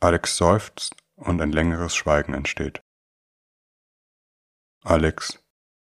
Alex 0.00 0.36
seufzt 0.36 0.96
und 1.16 1.40
ein 1.40 1.52
längeres 1.52 1.94
Schweigen 1.94 2.34
entsteht. 2.34 2.82
Alex, 4.82 5.42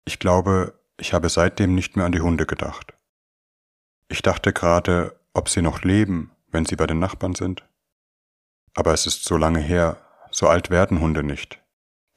ich 0.05 0.19
glaube, 0.19 0.79
ich 0.97 1.13
habe 1.13 1.29
seitdem 1.29 1.73
nicht 1.73 1.95
mehr 1.95 2.05
an 2.05 2.11
die 2.11 2.21
Hunde 2.21 2.45
gedacht. 2.45 2.93
Ich 4.09 4.21
dachte 4.21 4.53
gerade, 4.53 5.19
ob 5.33 5.49
sie 5.49 5.61
noch 5.61 5.83
leben, 5.83 6.31
wenn 6.49 6.65
sie 6.65 6.75
bei 6.75 6.85
den 6.85 6.99
Nachbarn 6.99 7.33
sind. 7.33 7.65
Aber 8.73 8.93
es 8.93 9.07
ist 9.07 9.23
so 9.23 9.37
lange 9.37 9.59
her, 9.59 9.97
so 10.29 10.47
alt 10.47 10.69
werden 10.69 10.99
Hunde 10.99 11.23
nicht. 11.23 11.61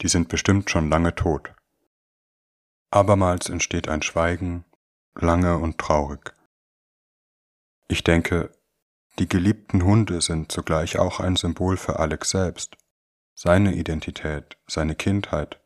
Die 0.01 0.09
sind 0.09 0.29
bestimmt 0.29 0.71
schon 0.71 0.91
lange 0.91 1.15
tot. 1.15 1.55
Abermals 2.91 3.49
entsteht 3.49 3.89
ein 3.89 4.03
Schweigen, 4.03 4.65
lange 5.15 5.59
und 5.59 5.79
traurig. 5.79 6.35
Ich 7.89 8.05
denke, 8.05 8.51
die 9.19 9.29
geliebten 9.29 9.85
Hunde 9.85 10.21
sind 10.21 10.51
zugleich 10.51 10.99
auch 10.99 11.21
ein 11.21 11.37
Symbol 11.37 11.77
für 11.77 11.99
Alex 11.99 12.31
selbst, 12.31 12.77
seine 13.35 13.75
Identität, 13.75 14.57
seine 14.67 14.95
Kindheit. 14.95 15.61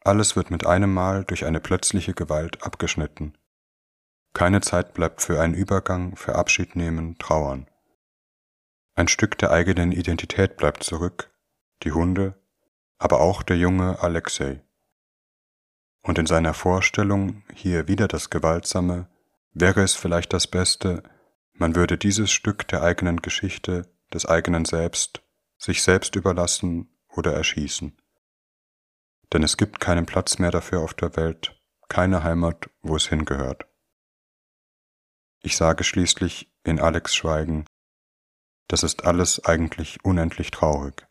Alles 0.00 0.36
wird 0.36 0.50
mit 0.50 0.66
einem 0.66 0.92
Mal 0.92 1.24
durch 1.24 1.44
eine 1.46 1.60
plötzliche 1.60 2.14
Gewalt 2.14 2.62
abgeschnitten. 2.62 3.36
Keine 4.34 4.60
Zeit 4.60 4.94
bleibt 4.94 5.22
für 5.22 5.40
einen 5.40 5.54
Übergang, 5.54 6.16
für 6.16 6.34
Abschied 6.34 6.76
nehmen, 6.76 7.18
trauern. 7.18 7.68
Ein 8.94 9.08
Stück 9.08 9.38
der 9.38 9.50
eigenen 9.50 9.90
Identität 9.90 10.56
bleibt 10.56 10.84
zurück, 10.84 11.32
die 11.82 11.92
Hunde, 11.92 12.34
aber 12.98 13.20
auch 13.20 13.42
der 13.42 13.56
junge 13.56 14.00
Alexei. 14.00 14.62
Und 16.04 16.18
in 16.18 16.26
seiner 16.26 16.52
Vorstellung, 16.52 17.42
hier 17.54 17.88
wieder 17.88 18.08
das 18.08 18.28
Gewaltsame, 18.28 19.08
wäre 19.54 19.82
es 19.82 19.94
vielleicht 19.94 20.34
das 20.34 20.46
Beste, 20.46 21.02
man 21.54 21.74
würde 21.74 21.96
dieses 21.96 22.30
Stück 22.30 22.68
der 22.68 22.82
eigenen 22.82 23.22
Geschichte, 23.22 23.90
des 24.12 24.26
eigenen 24.26 24.66
Selbst, 24.66 25.22
sich 25.56 25.82
selbst 25.82 26.14
überlassen 26.14 26.94
oder 27.08 27.32
erschießen. 27.32 27.96
Denn 29.32 29.42
es 29.42 29.56
gibt 29.56 29.80
keinen 29.80 30.04
Platz 30.04 30.38
mehr 30.38 30.50
dafür 30.50 30.80
auf 30.80 30.92
der 30.92 31.16
Welt, 31.16 31.58
keine 31.88 32.22
Heimat, 32.22 32.68
wo 32.82 32.96
es 32.96 33.08
hingehört. 33.08 33.66
Ich 35.40 35.56
sage 35.56 35.84
schließlich 35.84 36.52
in 36.64 36.80
Alex 36.80 37.14
Schweigen, 37.14 37.64
das 38.68 38.82
ist 38.82 39.04
alles 39.04 39.42
eigentlich 39.46 40.04
unendlich 40.04 40.50
traurig. 40.50 41.06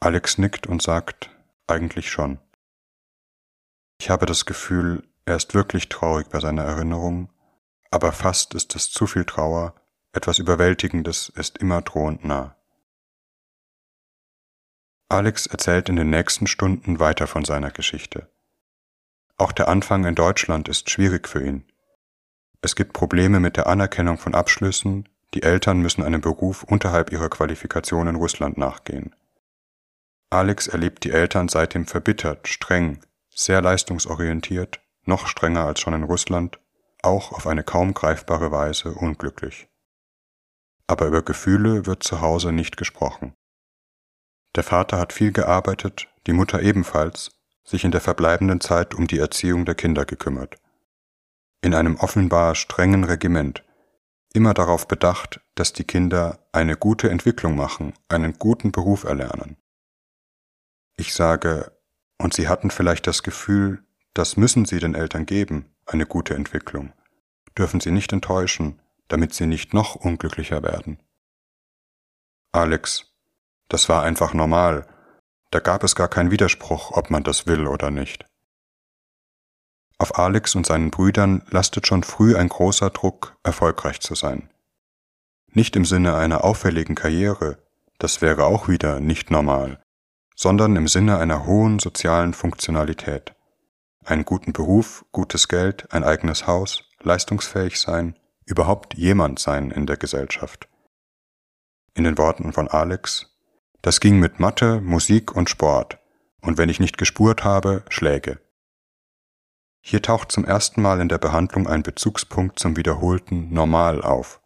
Alex 0.00 0.38
nickt 0.38 0.66
und 0.66 0.82
sagt, 0.82 1.30
eigentlich 1.68 2.10
schon. 2.10 2.40
Ich 4.00 4.08
habe 4.08 4.24
das 4.24 4.46
Gefühl, 4.46 5.06
er 5.26 5.36
ist 5.36 5.52
wirklich 5.52 5.90
traurig 5.90 6.30
bei 6.30 6.40
seiner 6.40 6.62
Erinnerung, 6.62 7.28
aber 7.90 8.12
fast 8.12 8.54
ist 8.54 8.74
es 8.74 8.90
zu 8.90 9.06
viel 9.06 9.26
Trauer, 9.26 9.74
etwas 10.14 10.38
Überwältigendes 10.38 11.28
ist 11.28 11.58
immer 11.58 11.82
drohend 11.82 12.24
nah. 12.24 12.56
Alex 15.10 15.44
erzählt 15.44 15.90
in 15.90 15.96
den 15.96 16.08
nächsten 16.08 16.46
Stunden 16.46 16.98
weiter 16.98 17.26
von 17.26 17.44
seiner 17.44 17.70
Geschichte. 17.72 18.30
Auch 19.36 19.52
der 19.52 19.68
Anfang 19.68 20.06
in 20.06 20.14
Deutschland 20.14 20.70
ist 20.70 20.88
schwierig 20.88 21.28
für 21.28 21.44
ihn. 21.44 21.70
Es 22.62 22.76
gibt 22.76 22.94
Probleme 22.94 23.38
mit 23.38 23.58
der 23.58 23.66
Anerkennung 23.66 24.16
von 24.16 24.34
Abschlüssen, 24.34 25.10
die 25.34 25.42
Eltern 25.42 25.80
müssen 25.80 26.02
einem 26.02 26.22
Beruf 26.22 26.62
unterhalb 26.62 27.12
ihrer 27.12 27.28
Qualifikation 27.28 28.06
in 28.06 28.16
Russland 28.16 28.56
nachgehen. 28.56 29.14
Alex 30.30 30.68
erlebt 30.68 31.04
die 31.04 31.10
Eltern 31.10 31.48
seitdem 31.48 31.86
verbittert, 31.86 32.48
streng, 32.48 33.02
sehr 33.44 33.62
leistungsorientiert, 33.62 34.80
noch 35.04 35.26
strenger 35.26 35.64
als 35.64 35.80
schon 35.80 35.94
in 35.94 36.02
Russland, 36.02 36.60
auch 37.02 37.32
auf 37.32 37.46
eine 37.46 37.64
kaum 37.64 37.94
greifbare 37.94 38.52
Weise 38.52 38.92
unglücklich. 38.92 39.68
Aber 40.86 41.06
über 41.06 41.22
Gefühle 41.22 41.86
wird 41.86 42.02
zu 42.02 42.20
Hause 42.20 42.52
nicht 42.52 42.76
gesprochen. 42.76 43.34
Der 44.56 44.64
Vater 44.64 44.98
hat 44.98 45.12
viel 45.12 45.32
gearbeitet, 45.32 46.08
die 46.26 46.32
Mutter 46.32 46.60
ebenfalls, 46.60 47.30
sich 47.64 47.84
in 47.84 47.92
der 47.92 48.00
verbleibenden 48.00 48.60
Zeit 48.60 48.94
um 48.94 49.06
die 49.06 49.18
Erziehung 49.18 49.64
der 49.64 49.74
Kinder 49.74 50.04
gekümmert. 50.04 50.56
In 51.62 51.74
einem 51.74 51.96
offenbar 51.96 52.54
strengen 52.54 53.04
Regiment, 53.04 53.64
immer 54.34 54.52
darauf 54.52 54.86
bedacht, 54.86 55.40
dass 55.54 55.72
die 55.72 55.84
Kinder 55.84 56.46
eine 56.52 56.76
gute 56.76 57.08
Entwicklung 57.08 57.54
machen, 57.54 57.94
einen 58.08 58.38
guten 58.38 58.72
Beruf 58.72 59.04
erlernen. 59.04 59.56
Ich 60.96 61.14
sage, 61.14 61.72
und 62.20 62.34
sie 62.34 62.48
hatten 62.48 62.70
vielleicht 62.70 63.06
das 63.06 63.22
Gefühl, 63.22 63.82
das 64.12 64.36
müssen 64.36 64.66
sie 64.66 64.78
den 64.78 64.94
Eltern 64.94 65.24
geben, 65.24 65.74
eine 65.86 66.04
gute 66.04 66.34
Entwicklung, 66.34 66.92
dürfen 67.56 67.80
sie 67.80 67.90
nicht 67.90 68.12
enttäuschen, 68.12 68.80
damit 69.08 69.32
sie 69.32 69.46
nicht 69.46 69.72
noch 69.72 69.94
unglücklicher 69.94 70.62
werden. 70.62 71.02
Alex, 72.52 73.06
das 73.68 73.88
war 73.88 74.02
einfach 74.02 74.34
normal, 74.34 74.86
da 75.50 75.60
gab 75.60 75.82
es 75.82 75.94
gar 75.94 76.08
keinen 76.08 76.30
Widerspruch, 76.30 76.90
ob 76.92 77.08
man 77.08 77.22
das 77.22 77.46
will 77.46 77.66
oder 77.66 77.90
nicht. 77.90 78.26
Auf 79.96 80.18
Alex 80.18 80.54
und 80.54 80.66
seinen 80.66 80.90
Brüdern 80.90 81.42
lastet 81.50 81.86
schon 81.86 82.02
früh 82.02 82.36
ein 82.36 82.48
großer 82.48 82.90
Druck, 82.90 83.36
erfolgreich 83.44 84.00
zu 84.00 84.14
sein. 84.14 84.50
Nicht 85.52 85.74
im 85.74 85.86
Sinne 85.86 86.16
einer 86.16 86.44
auffälligen 86.44 86.94
Karriere, 86.94 87.58
das 87.98 88.20
wäre 88.20 88.44
auch 88.44 88.68
wieder 88.68 89.00
nicht 89.00 89.30
normal, 89.30 89.82
sondern 90.40 90.74
im 90.74 90.88
Sinne 90.88 91.18
einer 91.18 91.44
hohen 91.44 91.80
sozialen 91.80 92.32
Funktionalität. 92.32 93.34
Einen 94.06 94.24
guten 94.24 94.54
Beruf, 94.54 95.04
gutes 95.12 95.48
Geld, 95.48 95.92
ein 95.92 96.02
eigenes 96.02 96.46
Haus, 96.46 96.84
leistungsfähig 97.02 97.78
sein, 97.78 98.18
überhaupt 98.46 98.94
jemand 98.94 99.38
sein 99.38 99.70
in 99.70 99.84
der 99.84 99.98
Gesellschaft. 99.98 100.66
In 101.92 102.04
den 102.04 102.16
Worten 102.16 102.54
von 102.54 102.68
Alex, 102.68 103.36
das 103.82 104.00
ging 104.00 104.18
mit 104.18 104.40
Mathe, 104.40 104.80
Musik 104.80 105.36
und 105.36 105.50
Sport, 105.50 105.98
und 106.40 106.56
wenn 106.56 106.70
ich 106.70 106.80
nicht 106.80 106.96
gespurt 106.96 107.44
habe, 107.44 107.84
Schläge. 107.90 108.40
Hier 109.82 110.00
taucht 110.00 110.32
zum 110.32 110.46
ersten 110.46 110.80
Mal 110.80 111.02
in 111.02 111.10
der 111.10 111.18
Behandlung 111.18 111.66
ein 111.66 111.82
Bezugspunkt 111.82 112.58
zum 112.58 112.78
wiederholten 112.78 113.52
Normal 113.52 114.00
auf. 114.00 114.40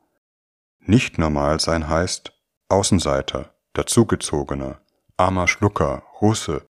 Nicht 0.80 1.18
normal 1.18 1.60
sein 1.60 1.88
heißt 1.88 2.32
Außenseiter, 2.68 3.54
Dazugezogener, 3.74 4.80
armer 5.16 5.48
Schlucker, 5.48 6.02
Russe, 6.20 6.66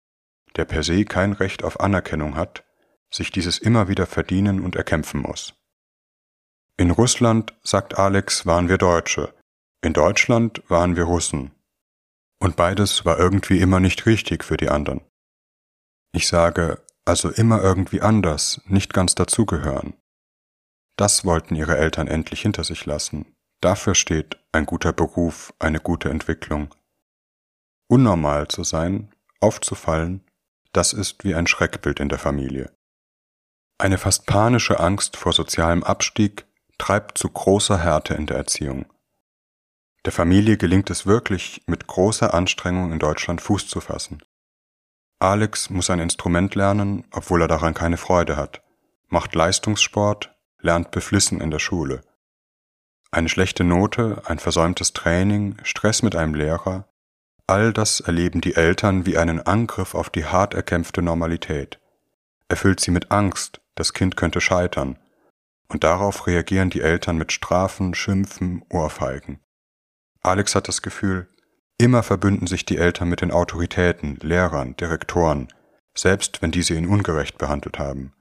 der 0.55 0.65
per 0.65 0.83
se 0.83 1.05
kein 1.05 1.33
Recht 1.33 1.63
auf 1.63 1.79
Anerkennung 1.79 2.35
hat, 2.35 2.63
sich 3.11 3.31
dieses 3.31 3.59
immer 3.59 3.87
wieder 3.87 4.05
verdienen 4.05 4.59
und 4.59 4.75
erkämpfen 4.75 5.21
muss. 5.21 5.53
In 6.77 6.91
Russland, 6.91 7.53
sagt 7.63 7.97
Alex, 7.97 8.45
waren 8.45 8.69
wir 8.69 8.77
Deutsche, 8.77 9.33
in 9.83 9.93
Deutschland 9.93 10.63
waren 10.69 10.95
wir 10.95 11.03
Russen. 11.03 11.51
Und 12.39 12.55
beides 12.55 13.05
war 13.05 13.19
irgendwie 13.19 13.59
immer 13.59 13.79
nicht 13.79 14.05
richtig 14.05 14.43
für 14.43 14.57
die 14.57 14.69
anderen. 14.69 15.01
Ich 16.13 16.27
sage, 16.27 16.81
also 17.05 17.29
immer 17.29 17.61
irgendwie 17.61 18.01
anders, 18.01 18.61
nicht 18.65 18.93
ganz 18.93 19.13
dazugehören. 19.15 19.93
Das 20.95 21.25
wollten 21.25 21.55
ihre 21.55 21.77
Eltern 21.77 22.07
endlich 22.07 22.41
hinter 22.41 22.63
sich 22.63 22.85
lassen. 22.85 23.35
Dafür 23.61 23.95
steht 23.95 24.39
ein 24.51 24.65
guter 24.65 24.93
Beruf, 24.93 25.53
eine 25.59 25.79
gute 25.79 26.09
Entwicklung, 26.09 26.73
Unnormal 27.87 28.47
zu 28.47 28.63
sein, 28.63 29.13
aufzufallen, 29.39 30.23
das 30.71 30.93
ist 30.93 31.23
wie 31.23 31.35
ein 31.35 31.47
Schreckbild 31.47 31.99
in 31.99 32.09
der 32.09 32.19
Familie. 32.19 32.71
Eine 33.77 33.97
fast 33.97 34.25
panische 34.25 34.79
Angst 34.79 35.17
vor 35.17 35.33
sozialem 35.33 35.83
Abstieg 35.83 36.45
treibt 36.77 37.17
zu 37.17 37.29
großer 37.29 37.77
Härte 37.77 38.13
in 38.13 38.25
der 38.25 38.37
Erziehung. 38.37 38.85
Der 40.05 40.11
Familie 40.11 40.57
gelingt 40.57 40.89
es 40.89 41.05
wirklich, 41.05 41.63
mit 41.65 41.87
großer 41.87 42.33
Anstrengung 42.33 42.91
in 42.91 42.99
Deutschland 42.99 43.41
Fuß 43.41 43.67
zu 43.67 43.79
fassen. 43.79 44.21
Alex 45.19 45.69
muss 45.69 45.89
ein 45.89 45.99
Instrument 45.99 46.55
lernen, 46.55 47.05
obwohl 47.11 47.41
er 47.41 47.47
daran 47.47 47.73
keine 47.73 47.97
Freude 47.97 48.35
hat. 48.35 48.61
macht 49.07 49.35
Leistungssport, 49.35 50.35
lernt 50.59 50.89
beflissen 50.91 51.39
in 51.39 51.51
der 51.51 51.59
Schule. 51.59 52.01
Eine 53.11 53.29
schlechte 53.29 53.63
Note, 53.63 54.23
ein 54.25 54.39
versäumtes 54.39 54.91
Training, 54.91 55.55
Stress 55.63 56.01
mit 56.01 56.15
einem 56.15 56.33
Lehrer, 56.33 56.87
all 57.47 57.73
das 57.73 57.99
erleben 57.99 58.41
die 58.41 58.55
Eltern 58.55 59.05
wie 59.05 59.17
einen 59.17 59.39
Angriff 59.41 59.95
auf 59.95 60.09
die 60.09 60.25
hart 60.25 60.53
erkämpfte 60.53 61.01
Normalität. 61.01 61.79
Erfüllt 62.47 62.79
sie 62.79 62.91
mit 62.91 63.11
Angst, 63.11 63.61
das 63.75 63.93
Kind 63.93 64.15
könnte 64.15 64.41
scheitern, 64.41 64.97
und 65.67 65.83
darauf 65.83 66.27
reagieren 66.27 66.69
die 66.69 66.81
Eltern 66.81 67.17
mit 67.17 67.31
Strafen, 67.31 67.95
Schimpfen, 67.95 68.63
Ohrfeigen. 68.69 69.39
Alex 70.21 70.55
hat 70.55 70.67
das 70.67 70.81
Gefühl, 70.81 71.27
immer 71.77 72.03
verbünden 72.03 72.47
sich 72.47 72.65
die 72.65 72.77
Eltern 72.77 73.09
mit 73.09 73.21
den 73.21 73.31
Autoritäten, 73.31 74.17
Lehrern, 74.21 74.75
Direktoren, 74.77 75.47
selbst 75.95 76.41
wenn 76.41 76.51
diese 76.51 76.75
ihn 76.75 76.87
ungerecht 76.87 77.37
behandelt 77.37 77.79
haben. 77.79 78.13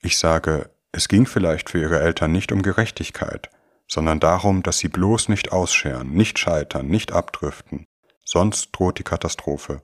Ich 0.00 0.18
sage, 0.18 0.70
es 0.92 1.08
ging 1.08 1.26
vielleicht 1.26 1.70
für 1.70 1.80
ihre 1.80 2.00
Eltern 2.00 2.32
nicht 2.32 2.52
um 2.52 2.62
Gerechtigkeit, 2.62 3.50
sondern 3.92 4.20
darum, 4.20 4.62
dass 4.62 4.78
sie 4.78 4.88
bloß 4.88 5.28
nicht 5.28 5.52
ausscheren, 5.52 6.12
nicht 6.12 6.38
scheitern, 6.38 6.86
nicht 6.86 7.12
abdriften, 7.12 7.84
sonst 8.24 8.70
droht 8.72 8.98
die 8.98 9.02
Katastrophe. 9.02 9.82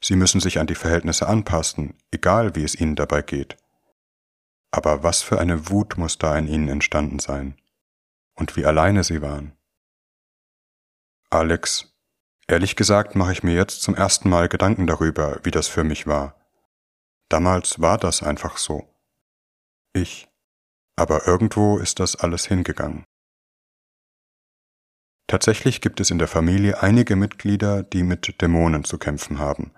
Sie 0.00 0.14
müssen 0.14 0.40
sich 0.40 0.60
an 0.60 0.68
die 0.68 0.76
Verhältnisse 0.76 1.26
anpassen, 1.26 1.98
egal 2.12 2.54
wie 2.54 2.62
es 2.62 2.78
ihnen 2.78 2.94
dabei 2.94 3.22
geht. 3.22 3.56
Aber 4.70 5.02
was 5.02 5.22
für 5.22 5.40
eine 5.40 5.68
Wut 5.68 5.98
muss 5.98 6.16
da 6.16 6.38
in 6.38 6.46
ihnen 6.46 6.68
entstanden 6.68 7.18
sein? 7.18 7.56
Und 8.36 8.54
wie 8.54 8.66
alleine 8.66 9.02
sie 9.02 9.20
waren. 9.20 9.56
Alex, 11.28 11.92
ehrlich 12.46 12.76
gesagt 12.76 13.16
mache 13.16 13.32
ich 13.32 13.42
mir 13.42 13.54
jetzt 13.54 13.82
zum 13.82 13.96
ersten 13.96 14.28
Mal 14.28 14.48
Gedanken 14.48 14.86
darüber, 14.86 15.40
wie 15.42 15.50
das 15.50 15.66
für 15.66 15.82
mich 15.82 16.06
war. 16.06 16.40
Damals 17.28 17.80
war 17.80 17.98
das 17.98 18.22
einfach 18.22 18.58
so 18.58 18.88
ich. 19.92 20.28
Aber 20.96 21.26
irgendwo 21.26 21.78
ist 21.78 21.98
das 21.98 22.14
alles 22.14 22.46
hingegangen. 22.46 23.04
Tatsächlich 25.26 25.80
gibt 25.80 26.00
es 26.00 26.10
in 26.10 26.18
der 26.18 26.28
Familie 26.28 26.82
einige 26.82 27.16
Mitglieder, 27.16 27.82
die 27.82 28.02
mit 28.02 28.40
Dämonen 28.42 28.84
zu 28.84 28.98
kämpfen 28.98 29.38
haben, 29.38 29.72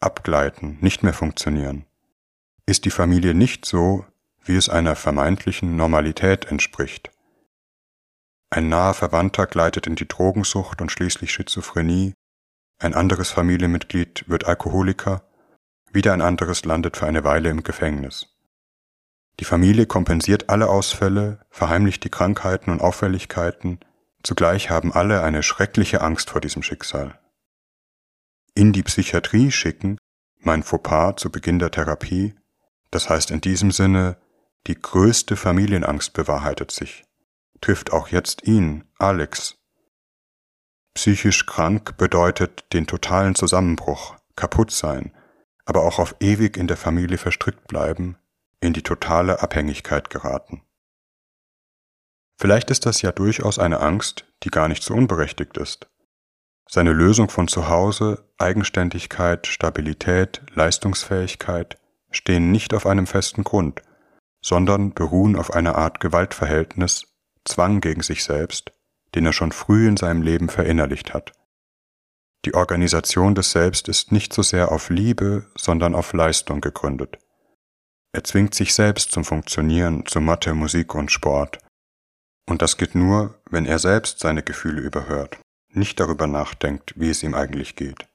abgleiten, 0.00 0.78
nicht 0.80 1.02
mehr 1.02 1.14
funktionieren. 1.14 1.86
Ist 2.66 2.84
die 2.84 2.90
Familie 2.90 3.34
nicht 3.34 3.64
so, 3.64 4.04
wie 4.44 4.56
es 4.56 4.68
einer 4.68 4.94
vermeintlichen 4.94 5.76
Normalität 5.76 6.46
entspricht? 6.46 7.10
Ein 8.50 8.68
naher 8.68 8.94
Verwandter 8.94 9.46
gleitet 9.46 9.86
in 9.86 9.96
die 9.96 10.06
Drogensucht 10.06 10.80
und 10.80 10.92
schließlich 10.92 11.32
Schizophrenie, 11.32 12.12
ein 12.78 12.94
anderes 12.94 13.30
Familienmitglied 13.30 14.28
wird 14.28 14.44
Alkoholiker, 14.46 15.22
wieder 15.92 16.12
ein 16.12 16.20
anderes 16.20 16.64
landet 16.64 16.96
für 16.96 17.06
eine 17.06 17.24
Weile 17.24 17.48
im 17.48 17.62
Gefängnis. 17.62 18.26
Die 19.40 19.44
Familie 19.44 19.86
kompensiert 19.86 20.50
alle 20.50 20.68
Ausfälle, 20.68 21.40
verheimlicht 21.50 22.04
die 22.04 22.10
Krankheiten 22.10 22.70
und 22.70 22.80
Auffälligkeiten, 22.80 23.80
zugleich 24.24 24.70
haben 24.70 24.92
alle 24.92 25.22
eine 25.22 25.42
schreckliche 25.42 26.00
Angst 26.00 26.30
vor 26.30 26.40
diesem 26.40 26.62
Schicksal. 26.62 27.20
In 28.54 28.72
die 28.72 28.82
Psychiatrie 28.82 29.52
schicken, 29.52 29.98
mein 30.40 30.62
Fauxpas 30.62 31.16
zu 31.16 31.30
Beginn 31.30 31.58
der 31.58 31.70
Therapie, 31.70 32.34
das 32.90 33.08
heißt 33.08 33.30
in 33.30 33.40
diesem 33.40 33.70
Sinne, 33.70 34.16
die 34.66 34.80
größte 34.80 35.36
Familienangst 35.36 36.12
bewahrheitet 36.12 36.70
sich, 36.70 37.04
trifft 37.60 37.92
auch 37.92 38.08
jetzt 38.08 38.46
ihn, 38.46 38.84
Alex. 38.98 39.56
Psychisch 40.94 41.44
krank 41.46 41.96
bedeutet 41.96 42.72
den 42.72 42.86
totalen 42.86 43.34
Zusammenbruch, 43.34 44.16
kaputt 44.36 44.70
sein, 44.70 45.12
aber 45.64 45.82
auch 45.82 45.98
auf 45.98 46.14
ewig 46.20 46.56
in 46.56 46.68
der 46.68 46.76
Familie 46.76 47.18
verstrickt 47.18 47.66
bleiben, 47.66 48.16
in 48.60 48.72
die 48.72 48.82
totale 48.82 49.42
Abhängigkeit 49.42 50.08
geraten. 50.08 50.62
Vielleicht 52.36 52.70
ist 52.70 52.86
das 52.86 53.02
ja 53.02 53.12
durchaus 53.12 53.58
eine 53.58 53.80
Angst, 53.80 54.26
die 54.42 54.50
gar 54.50 54.68
nicht 54.68 54.82
so 54.82 54.94
unberechtigt 54.94 55.56
ist. 55.56 55.88
Seine 56.68 56.92
Lösung 56.92 57.28
von 57.28 57.46
zu 57.48 57.68
Hause, 57.68 58.28
Eigenständigkeit, 58.38 59.46
Stabilität, 59.46 60.42
Leistungsfähigkeit 60.54 61.78
stehen 62.10 62.50
nicht 62.50 62.74
auf 62.74 62.86
einem 62.86 63.06
festen 63.06 63.44
Grund, 63.44 63.82
sondern 64.42 64.94
beruhen 64.94 65.36
auf 65.36 65.52
einer 65.52 65.76
Art 65.76 66.00
Gewaltverhältnis, 66.00 67.06
Zwang 67.44 67.80
gegen 67.80 68.02
sich 68.02 68.24
selbst, 68.24 68.72
den 69.14 69.26
er 69.26 69.32
schon 69.32 69.52
früh 69.52 69.86
in 69.86 69.96
seinem 69.96 70.22
Leben 70.22 70.48
verinnerlicht 70.48 71.12
hat. 71.12 71.32
Die 72.44 72.54
Organisation 72.54 73.34
des 73.34 73.52
Selbst 73.52 73.88
ist 73.88 74.12
nicht 74.12 74.32
so 74.32 74.42
sehr 74.42 74.70
auf 74.70 74.90
Liebe, 74.90 75.46
sondern 75.56 75.94
auf 75.94 76.12
Leistung 76.12 76.60
gegründet. 76.60 77.18
Er 78.12 78.24
zwingt 78.24 78.54
sich 78.54 78.74
selbst 78.74 79.12
zum 79.12 79.24
Funktionieren, 79.24 80.04
zu 80.06 80.20
Mathe, 80.20 80.54
Musik 80.54 80.94
und 80.94 81.10
Sport. 81.10 81.58
Und 82.46 82.62
das 82.62 82.76
geht 82.76 82.94
nur, 82.94 83.40
wenn 83.50 83.66
er 83.66 83.78
selbst 83.78 84.20
seine 84.20 84.42
Gefühle 84.42 84.80
überhört, 84.80 85.38
nicht 85.68 85.98
darüber 85.98 86.26
nachdenkt, 86.26 86.98
wie 86.98 87.10
es 87.10 87.22
ihm 87.22 87.34
eigentlich 87.34 87.76
geht. 87.76 88.06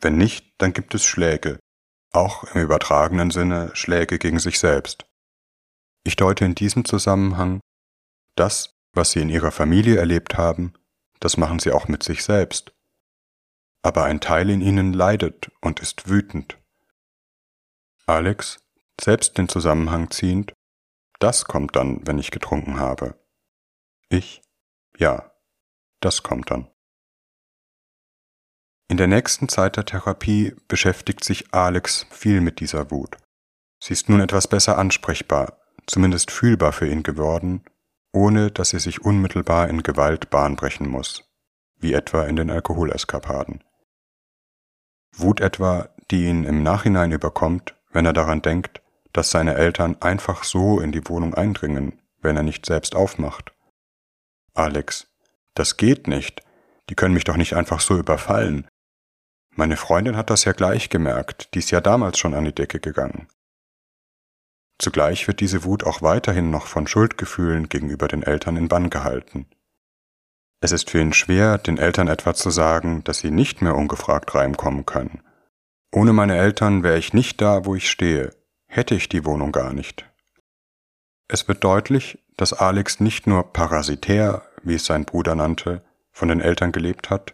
Wenn 0.00 0.16
nicht, 0.16 0.54
dann 0.58 0.72
gibt 0.72 0.94
es 0.94 1.04
Schläge, 1.04 1.58
auch 2.12 2.44
im 2.54 2.62
übertragenen 2.62 3.30
Sinne 3.30 3.70
Schläge 3.74 4.18
gegen 4.18 4.38
sich 4.38 4.58
selbst. 4.58 5.04
Ich 6.02 6.16
deute 6.16 6.44
in 6.44 6.54
diesem 6.54 6.84
Zusammenhang, 6.84 7.60
das, 8.36 8.74
was 8.94 9.12
Sie 9.12 9.20
in 9.20 9.28
Ihrer 9.28 9.52
Familie 9.52 9.96
erlebt 9.96 10.38
haben, 10.38 10.72
das 11.20 11.36
machen 11.36 11.58
Sie 11.58 11.70
auch 11.70 11.88
mit 11.88 12.02
sich 12.02 12.24
selbst. 12.24 12.72
Aber 13.82 14.04
ein 14.04 14.20
Teil 14.20 14.48
in 14.50 14.62
Ihnen 14.62 14.92
leidet 14.94 15.50
und 15.60 15.80
ist 15.80 16.08
wütend. 16.08 16.58
Alex, 18.06 18.58
selbst 19.00 19.38
den 19.38 19.48
Zusammenhang 19.48 20.10
ziehend, 20.10 20.52
das 21.20 21.44
kommt 21.44 21.76
dann, 21.76 22.04
wenn 22.06 22.18
ich 22.18 22.30
getrunken 22.32 22.80
habe. 22.80 23.14
Ich, 24.08 24.42
ja, 24.98 25.30
das 26.00 26.22
kommt 26.22 26.50
dann. 26.50 26.68
In 28.88 28.96
der 28.96 29.06
nächsten 29.06 29.48
Zeit 29.48 29.76
der 29.76 29.84
Therapie 29.84 30.56
beschäftigt 30.66 31.22
sich 31.22 31.54
Alex 31.54 32.06
viel 32.10 32.40
mit 32.40 32.58
dieser 32.58 32.90
Wut. 32.90 33.16
Sie 33.78 33.92
ist 33.92 34.08
nun 34.08 34.20
etwas 34.20 34.48
besser 34.48 34.78
ansprechbar, 34.78 35.60
zumindest 35.86 36.32
fühlbar 36.32 36.72
für 36.72 36.88
ihn 36.88 37.04
geworden, 37.04 37.62
ohne 38.12 38.50
dass 38.50 38.70
sie 38.70 38.80
sich 38.80 39.02
unmittelbar 39.02 39.68
in 39.68 39.84
Gewalt 39.84 40.30
Bahn 40.30 40.56
brechen 40.56 40.88
muss, 40.88 41.30
wie 41.76 41.92
etwa 41.92 42.24
in 42.24 42.34
den 42.34 42.50
Alkoholeskapaden. 42.50 43.62
Wut 45.16 45.40
etwa, 45.40 45.90
die 46.10 46.24
ihn 46.24 46.44
im 46.44 46.62
Nachhinein 46.62 47.12
überkommt, 47.12 47.76
wenn 47.92 48.06
er 48.06 48.12
daran 48.12 48.42
denkt, 48.42 48.82
dass 49.12 49.30
seine 49.30 49.54
Eltern 49.54 49.96
einfach 50.00 50.44
so 50.44 50.80
in 50.80 50.92
die 50.92 51.06
Wohnung 51.08 51.34
eindringen, 51.34 52.00
wenn 52.20 52.36
er 52.36 52.42
nicht 52.42 52.66
selbst 52.66 52.94
aufmacht. 52.94 53.52
Alex, 54.54 55.08
das 55.54 55.76
geht 55.76 56.06
nicht. 56.06 56.42
Die 56.88 56.94
können 56.94 57.14
mich 57.14 57.24
doch 57.24 57.36
nicht 57.36 57.54
einfach 57.54 57.80
so 57.80 57.96
überfallen. 57.96 58.66
Meine 59.54 59.76
Freundin 59.76 60.16
hat 60.16 60.30
das 60.30 60.44
ja 60.44 60.52
gleich 60.52 60.90
gemerkt, 60.90 61.54
die 61.54 61.58
ist 61.58 61.70
ja 61.70 61.80
damals 61.80 62.18
schon 62.18 62.34
an 62.34 62.44
die 62.44 62.54
Decke 62.54 62.80
gegangen. 62.80 63.28
Zugleich 64.78 65.28
wird 65.28 65.40
diese 65.40 65.64
Wut 65.64 65.84
auch 65.84 66.00
weiterhin 66.00 66.50
noch 66.50 66.66
von 66.66 66.86
Schuldgefühlen 66.86 67.68
gegenüber 67.68 68.08
den 68.08 68.22
Eltern 68.22 68.56
in 68.56 68.68
Bann 68.68 68.88
gehalten. 68.88 69.46
Es 70.62 70.72
ist 70.72 70.90
für 70.90 71.00
ihn 71.00 71.12
schwer, 71.12 71.58
den 71.58 71.78
Eltern 71.78 72.08
etwa 72.08 72.34
zu 72.34 72.50
sagen, 72.50 73.04
dass 73.04 73.18
sie 73.18 73.30
nicht 73.30 73.60
mehr 73.60 73.76
ungefragt 73.76 74.34
reinkommen 74.34 74.86
können. 74.86 75.22
Ohne 75.92 76.12
meine 76.12 76.36
Eltern 76.36 76.82
wäre 76.82 76.98
ich 76.98 77.12
nicht 77.12 77.40
da, 77.40 77.64
wo 77.64 77.74
ich 77.74 77.90
stehe, 77.90 78.30
hätte 78.70 78.94
ich 78.94 79.08
die 79.08 79.24
Wohnung 79.26 79.50
gar 79.50 79.72
nicht. 79.72 80.08
Es 81.26 81.48
wird 81.48 81.64
deutlich, 81.64 82.18
dass 82.36 82.52
Alex 82.52 83.00
nicht 83.00 83.26
nur 83.26 83.52
parasitär, 83.52 84.42
wie 84.62 84.74
es 84.74 84.86
sein 84.86 85.04
Bruder 85.04 85.34
nannte, 85.34 85.82
von 86.12 86.28
den 86.28 86.40
Eltern 86.40 86.70
gelebt 86.70 87.10
hat, 87.10 87.32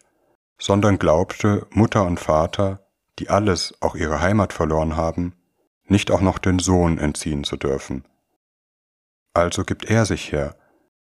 sondern 0.58 0.98
glaubte, 0.98 1.66
Mutter 1.70 2.04
und 2.04 2.18
Vater, 2.18 2.88
die 3.18 3.28
alles, 3.28 3.74
auch 3.80 3.94
ihre 3.94 4.20
Heimat 4.20 4.54
verloren 4.54 4.96
haben, 4.96 5.34
nicht 5.84 6.10
auch 6.10 6.22
noch 6.22 6.38
den 6.38 6.58
Sohn 6.58 6.98
entziehen 6.98 7.44
zu 7.44 7.56
dürfen. 7.56 8.04
Also 9.34 9.64
gibt 9.64 9.84
er 9.84 10.06
sich 10.06 10.32
her, 10.32 10.56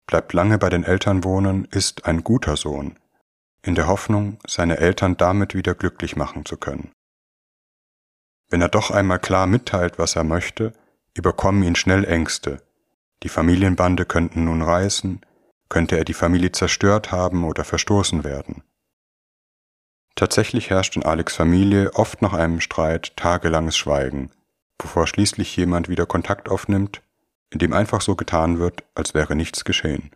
bleibt 0.06 0.32
lange 0.32 0.56
bei 0.56 0.70
den 0.70 0.84
Eltern 0.84 1.24
wohnen, 1.24 1.66
ist 1.66 2.06
ein 2.06 2.24
guter 2.24 2.56
Sohn, 2.56 2.98
in 3.62 3.74
der 3.74 3.86
Hoffnung, 3.86 4.38
seine 4.46 4.78
Eltern 4.78 5.18
damit 5.18 5.54
wieder 5.54 5.74
glücklich 5.74 6.16
machen 6.16 6.46
zu 6.46 6.56
können. 6.56 6.90
Wenn 8.52 8.60
er 8.60 8.68
doch 8.68 8.90
einmal 8.90 9.18
klar 9.18 9.46
mitteilt, 9.46 9.98
was 9.98 10.14
er 10.14 10.24
möchte, 10.24 10.74
überkommen 11.14 11.62
ihn 11.62 11.74
schnell 11.74 12.04
Ängste. 12.04 12.60
Die 13.22 13.30
Familienbande 13.30 14.04
könnten 14.04 14.44
nun 14.44 14.60
reißen, 14.60 15.24
könnte 15.70 15.96
er 15.96 16.04
die 16.04 16.12
Familie 16.12 16.52
zerstört 16.52 17.12
haben 17.12 17.44
oder 17.44 17.64
verstoßen 17.64 18.24
werden. 18.24 18.62
Tatsächlich 20.16 20.68
herrscht 20.68 20.96
in 20.96 21.02
Alex 21.02 21.34
Familie 21.34 21.94
oft 21.94 22.20
nach 22.20 22.34
einem 22.34 22.60
Streit 22.60 23.16
tagelanges 23.16 23.78
Schweigen, 23.78 24.30
bevor 24.76 25.06
schließlich 25.06 25.56
jemand 25.56 25.88
wieder 25.88 26.04
Kontakt 26.04 26.50
aufnimmt, 26.50 27.00
in 27.48 27.58
dem 27.58 27.72
einfach 27.72 28.02
so 28.02 28.16
getan 28.16 28.58
wird, 28.58 28.84
als 28.94 29.14
wäre 29.14 29.34
nichts 29.34 29.64
geschehen. 29.64 30.10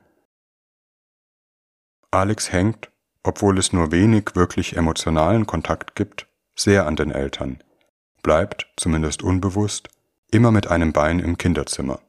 Alex 2.10 2.52
hängt, 2.52 2.90
obwohl 3.22 3.56
es 3.56 3.72
nur 3.72 3.92
wenig 3.92 4.34
wirklich 4.34 4.76
emotionalen 4.76 5.46
Kontakt 5.46 5.94
gibt, 5.94 6.28
sehr 6.54 6.86
an 6.86 6.96
den 6.96 7.10
Eltern, 7.10 7.62
bleibt, 8.26 8.66
zumindest 8.76 9.22
unbewusst, 9.22 9.88
immer 10.32 10.50
mit 10.50 10.66
einem 10.66 10.92
Bein 10.92 11.20
im 11.20 11.38
Kinderzimmer. 11.38 12.00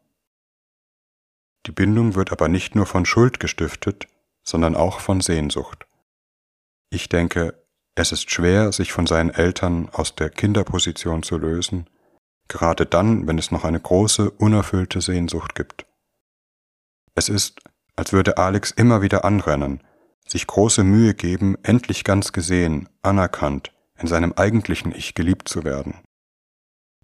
Die 1.67 1.71
Bindung 1.71 2.15
wird 2.15 2.31
aber 2.31 2.47
nicht 2.47 2.73
nur 2.73 2.87
von 2.87 3.05
Schuld 3.05 3.39
gestiftet, 3.39 4.07
sondern 4.43 4.75
auch 4.75 4.99
von 4.99 5.21
Sehnsucht. 5.21 5.85
Ich 6.89 7.07
denke, 7.07 7.53
es 7.93 8.11
ist 8.11 8.31
schwer, 8.31 8.71
sich 8.71 8.93
von 8.93 9.05
seinen 9.05 9.29
Eltern 9.29 9.89
aus 9.93 10.15
der 10.15 10.31
Kinderposition 10.31 11.21
zu 11.21 11.37
lösen, 11.37 11.87
gerade 12.47 12.87
dann, 12.87 13.27
wenn 13.27 13.37
es 13.37 13.51
noch 13.51 13.63
eine 13.63 13.79
große, 13.79 14.31
unerfüllte 14.31 15.01
Sehnsucht 15.01 15.53
gibt. 15.53 15.85
Es 17.13 17.29
ist, 17.29 17.59
als 17.95 18.11
würde 18.11 18.39
Alex 18.39 18.71
immer 18.71 19.03
wieder 19.03 19.23
anrennen, 19.23 19.83
sich 20.27 20.47
große 20.47 20.83
Mühe 20.83 21.13
geben, 21.13 21.57
endlich 21.61 22.03
ganz 22.03 22.31
gesehen, 22.31 22.89
anerkannt, 23.03 23.71
in 23.99 24.07
seinem 24.07 24.33
eigentlichen 24.33 24.95
Ich 24.95 25.13
geliebt 25.13 25.47
zu 25.47 25.63
werden. 25.63 26.06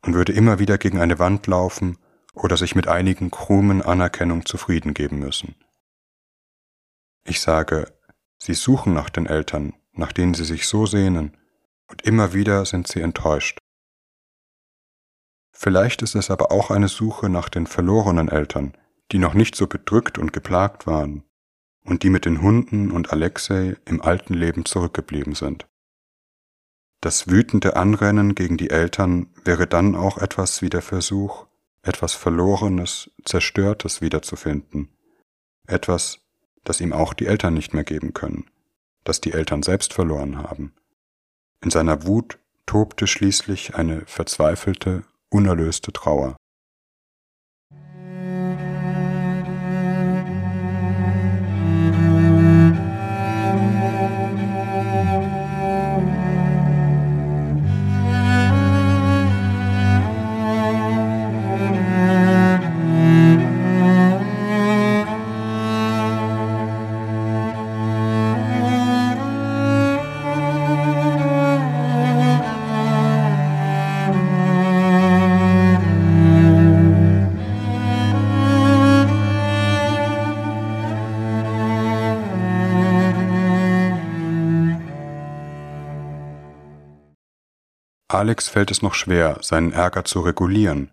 Und 0.04 0.14
würde 0.14 0.34
immer 0.34 0.60
wieder 0.60 0.78
gegen 0.78 1.00
eine 1.00 1.18
Wand 1.18 1.48
laufen 1.48 1.98
oder 2.34 2.58
sich 2.58 2.76
mit 2.76 2.88
einigen 2.88 3.32
Krumen 3.32 3.82
Anerkennung 3.82 4.46
zufrieden 4.46 4.94
geben 4.94 5.20
müssen. 5.20 5.56
Ich 7.26 7.40
sage, 7.40 7.94
sie 8.38 8.54
suchen 8.54 8.94
nach 8.94 9.10
den 9.10 9.26
Eltern, 9.26 9.74
nach 9.94 10.12
denen 10.12 10.34
sie 10.34 10.44
sich 10.44 10.68
so 10.68 10.86
sehnen, 10.86 11.38
und 11.88 12.02
immer 12.02 12.34
wieder 12.34 12.66
sind 12.66 12.88
sie 12.88 13.02
enttäuscht. 13.02 13.60
Vielleicht 15.52 16.02
ist 16.02 16.16
es 16.16 16.30
aber 16.30 16.52
auch 16.52 16.72
eine 16.72 16.88
Suche 16.90 17.30
nach 17.30 17.48
den 17.48 17.68
verlorenen 17.68 18.28
Eltern, 18.28 18.76
die 19.12 19.20
noch 19.20 19.34
nicht 19.34 19.56
so 19.56 19.68
bedrückt 19.68 20.18
und 20.18 20.34
geplagt 20.34 20.88
waren 20.88 21.24
und 21.86 22.04
die 22.04 22.10
mit 22.10 22.26
den 22.26 22.42
Hunden 22.42 22.92
und 22.92 23.12
Alexei 23.12 23.78
im 23.86 24.02
alten 24.02 24.34
Leben 24.34 24.66
zurückgeblieben 24.66 25.36
sind. 25.36 25.68
Das 27.04 27.28
wütende 27.28 27.76
Anrennen 27.76 28.34
gegen 28.34 28.56
die 28.56 28.70
Eltern 28.70 29.28
wäre 29.44 29.68
dann 29.68 29.94
auch 29.94 30.20
etwas 30.20 30.62
wie 30.62 30.70
der 30.70 30.82
Versuch, 30.82 31.48
etwas 31.82 32.14
Verlorenes, 32.14 33.12
Zerstörtes 33.26 34.00
wiederzufinden, 34.00 34.88
etwas, 35.68 36.20
das 36.64 36.80
ihm 36.80 36.94
auch 36.94 37.14
die 37.14 37.26
Eltern 37.26 37.56
nicht 37.56 37.74
mehr 37.74 37.84
geben 37.84 38.14
können, 38.14 38.50
das 39.04 39.20
die 39.20 39.34
Eltern 39.34 39.64
selbst 39.64 39.92
verloren 39.94 40.38
haben. 40.38 40.76
In 41.62 41.72
seiner 41.72 42.06
Wut 42.06 42.40
tobte 42.66 43.06
schließlich 43.06 43.76
eine 43.76 44.06
verzweifelte, 44.06 45.04
unerlöste 45.28 45.92
Trauer. 45.92 46.38
Alex 88.24 88.48
fällt 88.48 88.72
es 88.72 88.82
noch 88.82 88.94
schwer, 88.94 89.40
seinen 89.42 89.74
Ärger 89.74 90.06
zu 90.06 90.22
regulieren, 90.22 90.90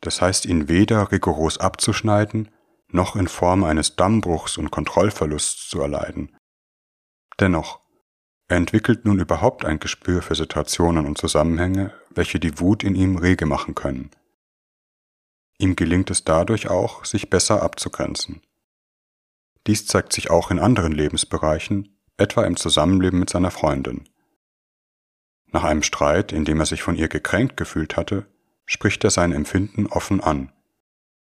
das 0.00 0.22
heißt 0.22 0.46
ihn 0.46 0.66
weder 0.66 1.12
rigoros 1.12 1.58
abzuschneiden, 1.58 2.48
noch 2.88 3.16
in 3.16 3.28
Form 3.28 3.64
eines 3.64 3.96
Dammbruchs 3.96 4.56
und 4.56 4.70
Kontrollverlusts 4.70 5.68
zu 5.68 5.82
erleiden. 5.82 6.34
Dennoch, 7.38 7.80
er 8.48 8.56
entwickelt 8.56 9.04
nun 9.04 9.18
überhaupt 9.18 9.66
ein 9.66 9.78
Gespür 9.78 10.22
für 10.22 10.34
Situationen 10.34 11.04
und 11.04 11.18
Zusammenhänge, 11.18 11.92
welche 12.14 12.40
die 12.40 12.58
Wut 12.60 12.82
in 12.82 12.94
ihm 12.94 13.18
rege 13.18 13.44
machen 13.44 13.74
können. 13.74 14.10
Ihm 15.58 15.76
gelingt 15.76 16.10
es 16.10 16.24
dadurch 16.24 16.70
auch, 16.70 17.04
sich 17.04 17.28
besser 17.28 17.62
abzugrenzen. 17.62 18.40
Dies 19.66 19.86
zeigt 19.86 20.14
sich 20.14 20.30
auch 20.30 20.50
in 20.50 20.58
anderen 20.58 20.92
Lebensbereichen, 20.92 22.00
etwa 22.16 22.44
im 22.44 22.56
Zusammenleben 22.56 23.20
mit 23.20 23.28
seiner 23.28 23.50
Freundin. 23.50 24.08
Nach 25.52 25.64
einem 25.64 25.82
Streit, 25.82 26.32
in 26.32 26.44
dem 26.44 26.60
er 26.60 26.66
sich 26.66 26.82
von 26.82 26.96
ihr 26.96 27.08
gekränkt 27.08 27.56
gefühlt 27.56 27.96
hatte, 27.96 28.26
spricht 28.66 29.02
er 29.02 29.10
sein 29.10 29.32
Empfinden 29.32 29.86
offen 29.86 30.20
an. 30.20 30.52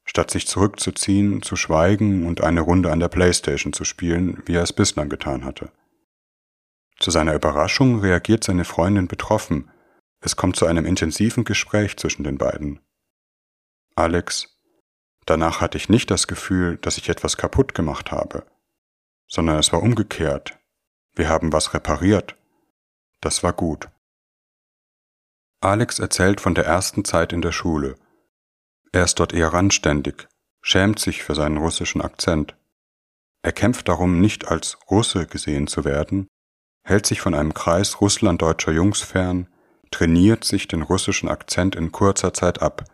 Statt 0.05 0.31
sich 0.31 0.47
zurückzuziehen, 0.47 1.43
zu 1.43 1.55
schweigen 1.55 2.27
und 2.27 2.43
eine 2.43 2.63
Runde 2.63 2.91
an 2.91 2.99
der 2.99 3.09
Playstation 3.09 3.73
zu 3.73 3.85
spielen, 3.85 4.43
wie 4.47 4.55
er 4.55 4.63
es 4.63 4.73
bislang 4.73 5.09
getan 5.09 5.45
hatte. 5.45 5.71
Zu 6.99 7.11
seiner 7.13 7.35
Überraschung 7.35 8.01
reagiert 8.01 8.43
seine 8.43 8.65
Freundin 8.65 9.07
betroffen. 9.07 9.71
Es 10.21 10.35
kommt 10.35 10.57
zu 10.57 10.67
einem 10.67 10.85
intensiven 10.85 11.45
Gespräch 11.45 11.97
zwischen 11.97 12.25
den 12.25 12.39
beiden. 12.39 12.81
Alex, 13.95 14.59
danach 15.27 15.61
hatte 15.61 15.79
ich 15.79 15.89
nicht 15.89 16.11
das 16.11 16.27
Gefühl, 16.27 16.77
dass 16.79 16.99
ich 16.99 17.09
etwas 17.09 17.37
kaputt 17.37 17.75
gemacht 17.75 18.11
habe, 18.11 18.47
sondern 19.29 19.59
es 19.59 19.73
war 19.73 19.83
umgekehrt. 19.83 20.59
Wir 21.15 21.29
haben 21.29 21.53
was 21.53 21.75
repariert. 21.75 22.37
Das 23.21 23.43
war 23.45 23.53
gut. 23.53 23.89
Alex 25.61 25.99
erzählt 25.99 26.41
von 26.41 26.55
der 26.55 26.67
ersten 26.67 27.05
Zeit 27.05 27.33
in 27.33 27.43
der 27.43 27.51
Schule. 27.51 27.97
Er 28.93 29.05
ist 29.05 29.19
dort 29.19 29.33
eher 29.33 29.53
randständig, 29.53 30.29
schämt 30.63 31.01
sich 31.01 31.25
für 31.25 31.35
seinen 31.35 31.57
russischen 31.57 32.01
Akzent. 32.01 32.57
Er 33.43 33.53
kämpft 33.53 33.89
darum, 33.89 34.21
nicht 34.21 34.47
als 34.47 34.79
Russe 34.89 35.27
gesehen 35.27 35.67
zu 35.67 35.85
werden, 35.85 36.29
hält 36.85 37.07
sich 37.07 37.21
von 37.21 37.35
einem 37.35 37.55
Kreis 37.55 38.01
russlanddeutscher 38.01 38.71
Jungs 38.71 39.01
fern, 39.01 39.49
trainiert 39.91 40.45
sich 40.45 40.69
den 40.69 40.83
russischen 40.83 41.29
Akzent 41.29 41.75
in 41.75 41.91
kurzer 41.91 42.33
Zeit 42.33 42.63
ab, 42.63 42.85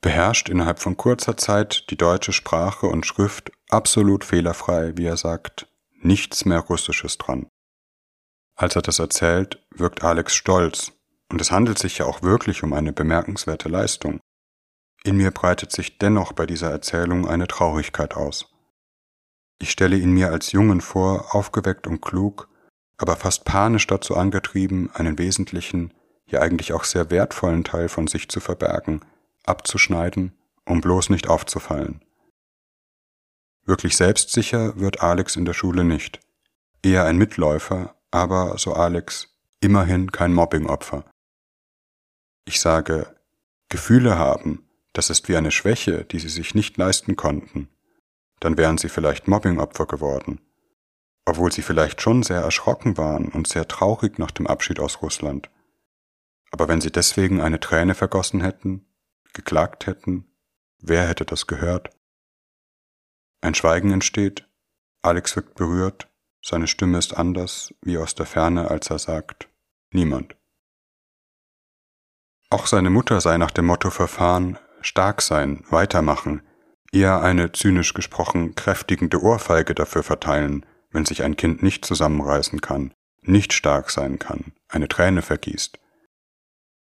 beherrscht 0.00 0.48
innerhalb 0.48 0.78
von 0.78 0.96
kurzer 0.96 1.36
Zeit 1.36 1.90
die 1.90 1.96
deutsche 1.96 2.32
Sprache 2.32 2.86
und 2.86 3.04
Schrift 3.04 3.52
absolut 3.68 4.24
fehlerfrei, 4.24 4.96
wie 4.96 5.06
er 5.06 5.16
sagt, 5.18 5.68
nichts 6.00 6.46
mehr 6.46 6.60
Russisches 6.60 7.18
dran. 7.18 7.48
Als 8.54 8.76
er 8.76 8.82
das 8.82 8.98
erzählt, 8.98 9.62
wirkt 9.74 10.02
Alex 10.02 10.34
stolz, 10.34 10.92
und 11.30 11.40
es 11.40 11.50
handelt 11.50 11.78
sich 11.78 11.98
ja 11.98 12.06
auch 12.06 12.22
wirklich 12.22 12.62
um 12.62 12.72
eine 12.72 12.92
bemerkenswerte 12.92 13.68
Leistung. 13.68 14.20
In 15.04 15.16
mir 15.16 15.30
breitet 15.30 15.72
sich 15.72 15.98
dennoch 15.98 16.32
bei 16.32 16.46
dieser 16.46 16.70
Erzählung 16.70 17.28
eine 17.28 17.46
Traurigkeit 17.46 18.14
aus. 18.14 18.52
Ich 19.60 19.70
stelle 19.70 19.96
ihn 19.96 20.12
mir 20.12 20.30
als 20.30 20.52
Jungen 20.52 20.80
vor, 20.80 21.34
aufgeweckt 21.34 21.86
und 21.86 22.00
klug, 22.00 22.48
aber 22.96 23.16
fast 23.16 23.44
panisch 23.44 23.86
dazu 23.86 24.16
angetrieben, 24.16 24.90
einen 24.94 25.18
wesentlichen, 25.18 25.94
ja 26.26 26.40
eigentlich 26.40 26.72
auch 26.72 26.84
sehr 26.84 27.10
wertvollen 27.10 27.64
Teil 27.64 27.88
von 27.88 28.06
sich 28.06 28.28
zu 28.28 28.40
verbergen, 28.40 29.04
abzuschneiden, 29.44 30.36
um 30.64 30.80
bloß 30.80 31.10
nicht 31.10 31.28
aufzufallen. 31.28 32.02
Wirklich 33.64 33.96
selbstsicher 33.96 34.78
wird 34.80 35.02
Alex 35.02 35.36
in 35.36 35.44
der 35.44 35.52
Schule 35.52 35.84
nicht. 35.84 36.20
Eher 36.82 37.04
ein 37.04 37.18
Mitläufer, 37.18 37.94
aber, 38.10 38.56
so 38.58 38.72
Alex, 38.72 39.34
immerhin 39.60 40.10
kein 40.12 40.32
Mobbingopfer. 40.32 41.04
Ich 42.48 42.60
sage, 42.60 43.14
Gefühle 43.68 44.18
haben, 44.18 44.66
das 44.94 45.10
ist 45.10 45.28
wie 45.28 45.36
eine 45.36 45.50
Schwäche, 45.50 46.06
die 46.06 46.18
sie 46.18 46.30
sich 46.30 46.54
nicht 46.54 46.78
leisten 46.78 47.14
konnten. 47.14 47.68
Dann 48.40 48.56
wären 48.56 48.78
sie 48.78 48.88
vielleicht 48.88 49.28
Mobbingopfer 49.28 49.84
geworden. 49.84 50.40
Obwohl 51.26 51.52
sie 51.52 51.60
vielleicht 51.60 52.00
schon 52.00 52.22
sehr 52.22 52.40
erschrocken 52.40 52.96
waren 52.96 53.28
und 53.28 53.48
sehr 53.48 53.68
traurig 53.68 54.18
nach 54.18 54.30
dem 54.30 54.46
Abschied 54.46 54.80
aus 54.80 55.02
Russland. 55.02 55.50
Aber 56.50 56.68
wenn 56.68 56.80
sie 56.80 56.90
deswegen 56.90 57.42
eine 57.42 57.60
Träne 57.60 57.94
vergossen 57.94 58.40
hätten, 58.40 58.86
geklagt 59.34 59.86
hätten, 59.86 60.24
wer 60.78 61.06
hätte 61.06 61.26
das 61.26 61.48
gehört? 61.48 61.90
Ein 63.42 63.54
Schweigen 63.54 63.92
entsteht, 63.92 64.48
Alex 65.02 65.36
wirkt 65.36 65.54
berührt, 65.54 66.08
seine 66.42 66.66
Stimme 66.66 66.96
ist 66.96 67.14
anders, 67.14 67.74
wie 67.82 67.98
aus 67.98 68.14
der 68.14 68.24
Ferne, 68.24 68.70
als 68.70 68.88
er 68.88 68.98
sagt, 68.98 69.50
niemand. 69.92 70.37
Auch 72.50 72.66
seine 72.66 72.90
Mutter 72.90 73.20
sei 73.20 73.36
nach 73.36 73.50
dem 73.50 73.66
Motto 73.66 73.90
verfahren, 73.90 74.58
stark 74.80 75.20
sein, 75.20 75.64
weitermachen, 75.68 76.42
eher 76.92 77.20
eine 77.20 77.52
zynisch 77.52 77.92
gesprochen 77.92 78.54
kräftigende 78.54 79.22
Ohrfeige 79.22 79.74
dafür 79.74 80.02
verteilen, 80.02 80.64
wenn 80.90 81.04
sich 81.04 81.22
ein 81.22 81.36
Kind 81.36 81.62
nicht 81.62 81.84
zusammenreißen 81.84 82.62
kann, 82.62 82.94
nicht 83.20 83.52
stark 83.52 83.90
sein 83.90 84.18
kann, 84.18 84.52
eine 84.68 84.88
Träne 84.88 85.20
vergießt. 85.20 85.78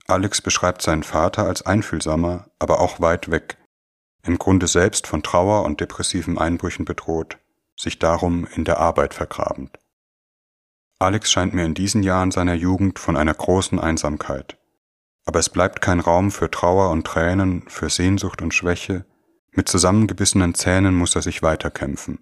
Alex 0.08 0.42
beschreibt 0.42 0.82
seinen 0.82 1.04
Vater 1.04 1.46
als 1.46 1.64
einfühlsamer, 1.64 2.50
aber 2.58 2.80
auch 2.80 3.00
weit 3.00 3.30
weg, 3.30 3.58
im 4.24 4.40
Grunde 4.40 4.68
selbst 4.68 5.06
von 5.06 5.22
Trauer 5.22 5.64
und 5.64 5.80
depressiven 5.80 6.40
Einbrüchen 6.40 6.86
bedroht, 6.86 7.38
sich 7.78 8.00
darum 8.00 8.48
in 8.56 8.66
der 8.66 8.80
Arbeit 8.80 9.14
vergrabend. 9.14 9.78
Alex 11.00 11.32
scheint 11.32 11.54
mir 11.54 11.66
in 11.66 11.74
diesen 11.76 12.04
Jahren 12.04 12.32
seiner 12.32 12.54
Jugend 12.56 13.00
von 13.00 13.16
einer 13.16 13.34
großen 13.34 13.80
Einsamkeit, 13.80 14.58
Aber 15.26 15.40
es 15.40 15.50
bleibt 15.50 15.82
kein 15.82 16.00
Raum 16.00 16.32
für 16.32 16.50
Trauer 16.50 16.90
und 16.90 17.06
Tränen, 17.06 17.64
für 17.68 17.90
Sehnsucht 17.90 18.42
und 18.42 18.54
Schwäche. 18.54 19.06
Mit 19.52 19.68
zusammengebissenen 19.68 20.56
Zähnen 20.56 20.96
muss 20.96 21.16
er 21.16 21.22
sich 21.22 21.44
weiterkämpfen. 21.44 22.20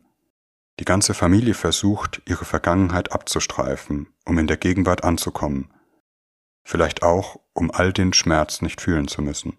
Die 0.79 0.85
ganze 0.85 1.13
Familie 1.13 1.53
versucht, 1.53 2.21
ihre 2.25 2.45
Vergangenheit 2.45 3.11
abzustreifen, 3.11 4.07
um 4.25 4.37
in 4.37 4.47
der 4.47 4.57
Gegenwart 4.57 5.03
anzukommen. 5.03 5.73
Vielleicht 6.63 7.03
auch, 7.03 7.39
um 7.53 7.71
all 7.71 7.93
den 7.93 8.13
Schmerz 8.13 8.61
nicht 8.61 8.81
fühlen 8.81 9.07
zu 9.07 9.21
müssen. 9.21 9.57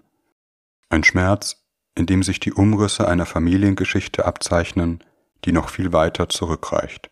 Ein 0.89 1.05
Schmerz, 1.05 1.65
in 1.95 2.07
dem 2.07 2.23
sich 2.23 2.41
die 2.41 2.53
Umrisse 2.53 3.07
einer 3.07 3.27
Familiengeschichte 3.27 4.25
abzeichnen, 4.25 5.05
die 5.45 5.53
noch 5.53 5.69
viel 5.69 5.93
weiter 5.93 6.29
zurückreicht. 6.29 7.11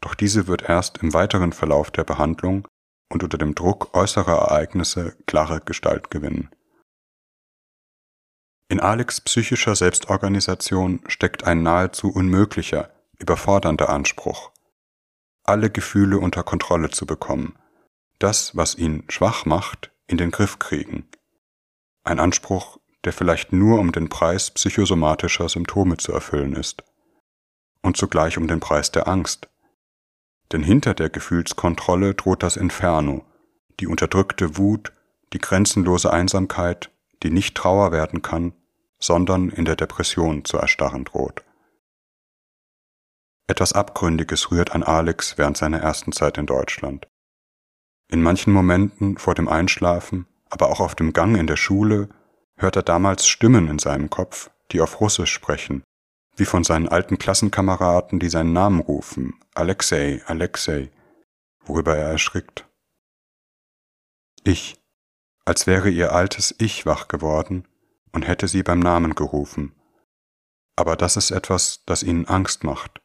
Doch 0.00 0.14
diese 0.14 0.46
wird 0.46 0.62
erst 0.62 0.98
im 0.98 1.12
weiteren 1.12 1.52
Verlauf 1.52 1.90
der 1.90 2.04
Behandlung 2.04 2.66
und 3.10 3.22
unter 3.22 3.36
dem 3.38 3.54
Druck 3.54 3.94
äußerer 3.94 4.50
Ereignisse 4.50 5.16
klare 5.26 5.60
Gestalt 5.60 6.10
gewinnen. 6.10 6.50
In 8.68 8.80
Alex 8.80 9.20
psychischer 9.20 9.74
Selbstorganisation 9.74 11.02
steckt 11.08 11.44
ein 11.44 11.62
nahezu 11.62 12.08
unmöglicher, 12.08 12.90
überfordernder 13.18 13.88
Anspruch, 13.88 14.52
alle 15.42 15.70
Gefühle 15.70 16.18
unter 16.18 16.44
Kontrolle 16.44 16.90
zu 16.90 17.04
bekommen, 17.04 17.58
das, 18.20 18.56
was 18.56 18.76
ihn 18.76 19.04
schwach 19.08 19.44
macht, 19.44 19.90
in 20.06 20.18
den 20.18 20.30
Griff 20.30 20.60
kriegen. 20.60 21.08
Ein 22.04 22.20
Anspruch, 22.20 22.78
der 23.04 23.12
vielleicht 23.12 23.52
nur 23.52 23.78
um 23.80 23.92
den 23.92 24.08
Preis 24.08 24.50
psychosomatischer 24.50 25.48
Symptome 25.48 25.96
zu 25.96 26.12
erfüllen 26.12 26.54
ist. 26.54 26.84
Und 27.82 27.96
zugleich 27.96 28.38
um 28.38 28.46
den 28.46 28.60
Preis 28.60 28.92
der 28.92 29.08
Angst, 29.08 29.48
denn 30.52 30.62
hinter 30.62 30.94
der 30.94 31.10
Gefühlskontrolle 31.10 32.14
droht 32.14 32.42
das 32.42 32.56
Inferno, 32.56 33.24
die 33.78 33.86
unterdrückte 33.86 34.56
Wut, 34.56 34.92
die 35.32 35.38
grenzenlose 35.38 36.12
Einsamkeit, 36.12 36.90
die 37.22 37.30
nicht 37.30 37.56
Trauer 37.56 37.92
werden 37.92 38.22
kann, 38.22 38.52
sondern 38.98 39.48
in 39.48 39.64
der 39.64 39.76
Depression 39.76 40.44
zu 40.44 40.56
erstarren 40.58 41.04
droht. 41.04 41.44
Etwas 43.46 43.72
Abgründiges 43.72 44.50
rührt 44.50 44.72
an 44.72 44.82
Alex 44.82 45.38
während 45.38 45.56
seiner 45.56 45.80
ersten 45.80 46.12
Zeit 46.12 46.38
in 46.38 46.46
Deutschland. 46.46 47.08
In 48.08 48.22
manchen 48.22 48.52
Momenten 48.52 49.18
vor 49.18 49.34
dem 49.34 49.48
Einschlafen, 49.48 50.26
aber 50.50 50.68
auch 50.68 50.80
auf 50.80 50.94
dem 50.94 51.12
Gang 51.12 51.36
in 51.36 51.46
der 51.46 51.56
Schule, 51.56 52.08
hört 52.56 52.76
er 52.76 52.82
damals 52.82 53.26
Stimmen 53.26 53.68
in 53.68 53.78
seinem 53.78 54.10
Kopf, 54.10 54.50
die 54.72 54.80
auf 54.80 55.00
Russisch 55.00 55.32
sprechen 55.32 55.82
wie 56.36 56.44
von 56.44 56.64
seinen 56.64 56.88
alten 56.88 57.18
Klassenkameraden, 57.18 58.18
die 58.18 58.28
seinen 58.28 58.52
Namen 58.52 58.80
rufen, 58.80 59.38
Alexei, 59.54 60.22
Alexei, 60.26 60.90
worüber 61.60 61.96
er 61.96 62.10
erschrickt. 62.10 62.66
Ich, 64.44 64.80
als 65.44 65.66
wäre 65.66 65.90
ihr 65.90 66.12
altes 66.12 66.54
Ich 66.58 66.86
wach 66.86 67.08
geworden 67.08 67.66
und 68.12 68.26
hätte 68.26 68.48
sie 68.48 68.62
beim 68.62 68.80
Namen 68.80 69.14
gerufen. 69.14 69.74
Aber 70.76 70.96
das 70.96 71.16
ist 71.16 71.30
etwas, 71.30 71.82
das 71.84 72.02
ihnen 72.02 72.26
Angst 72.26 72.64
macht. 72.64 73.00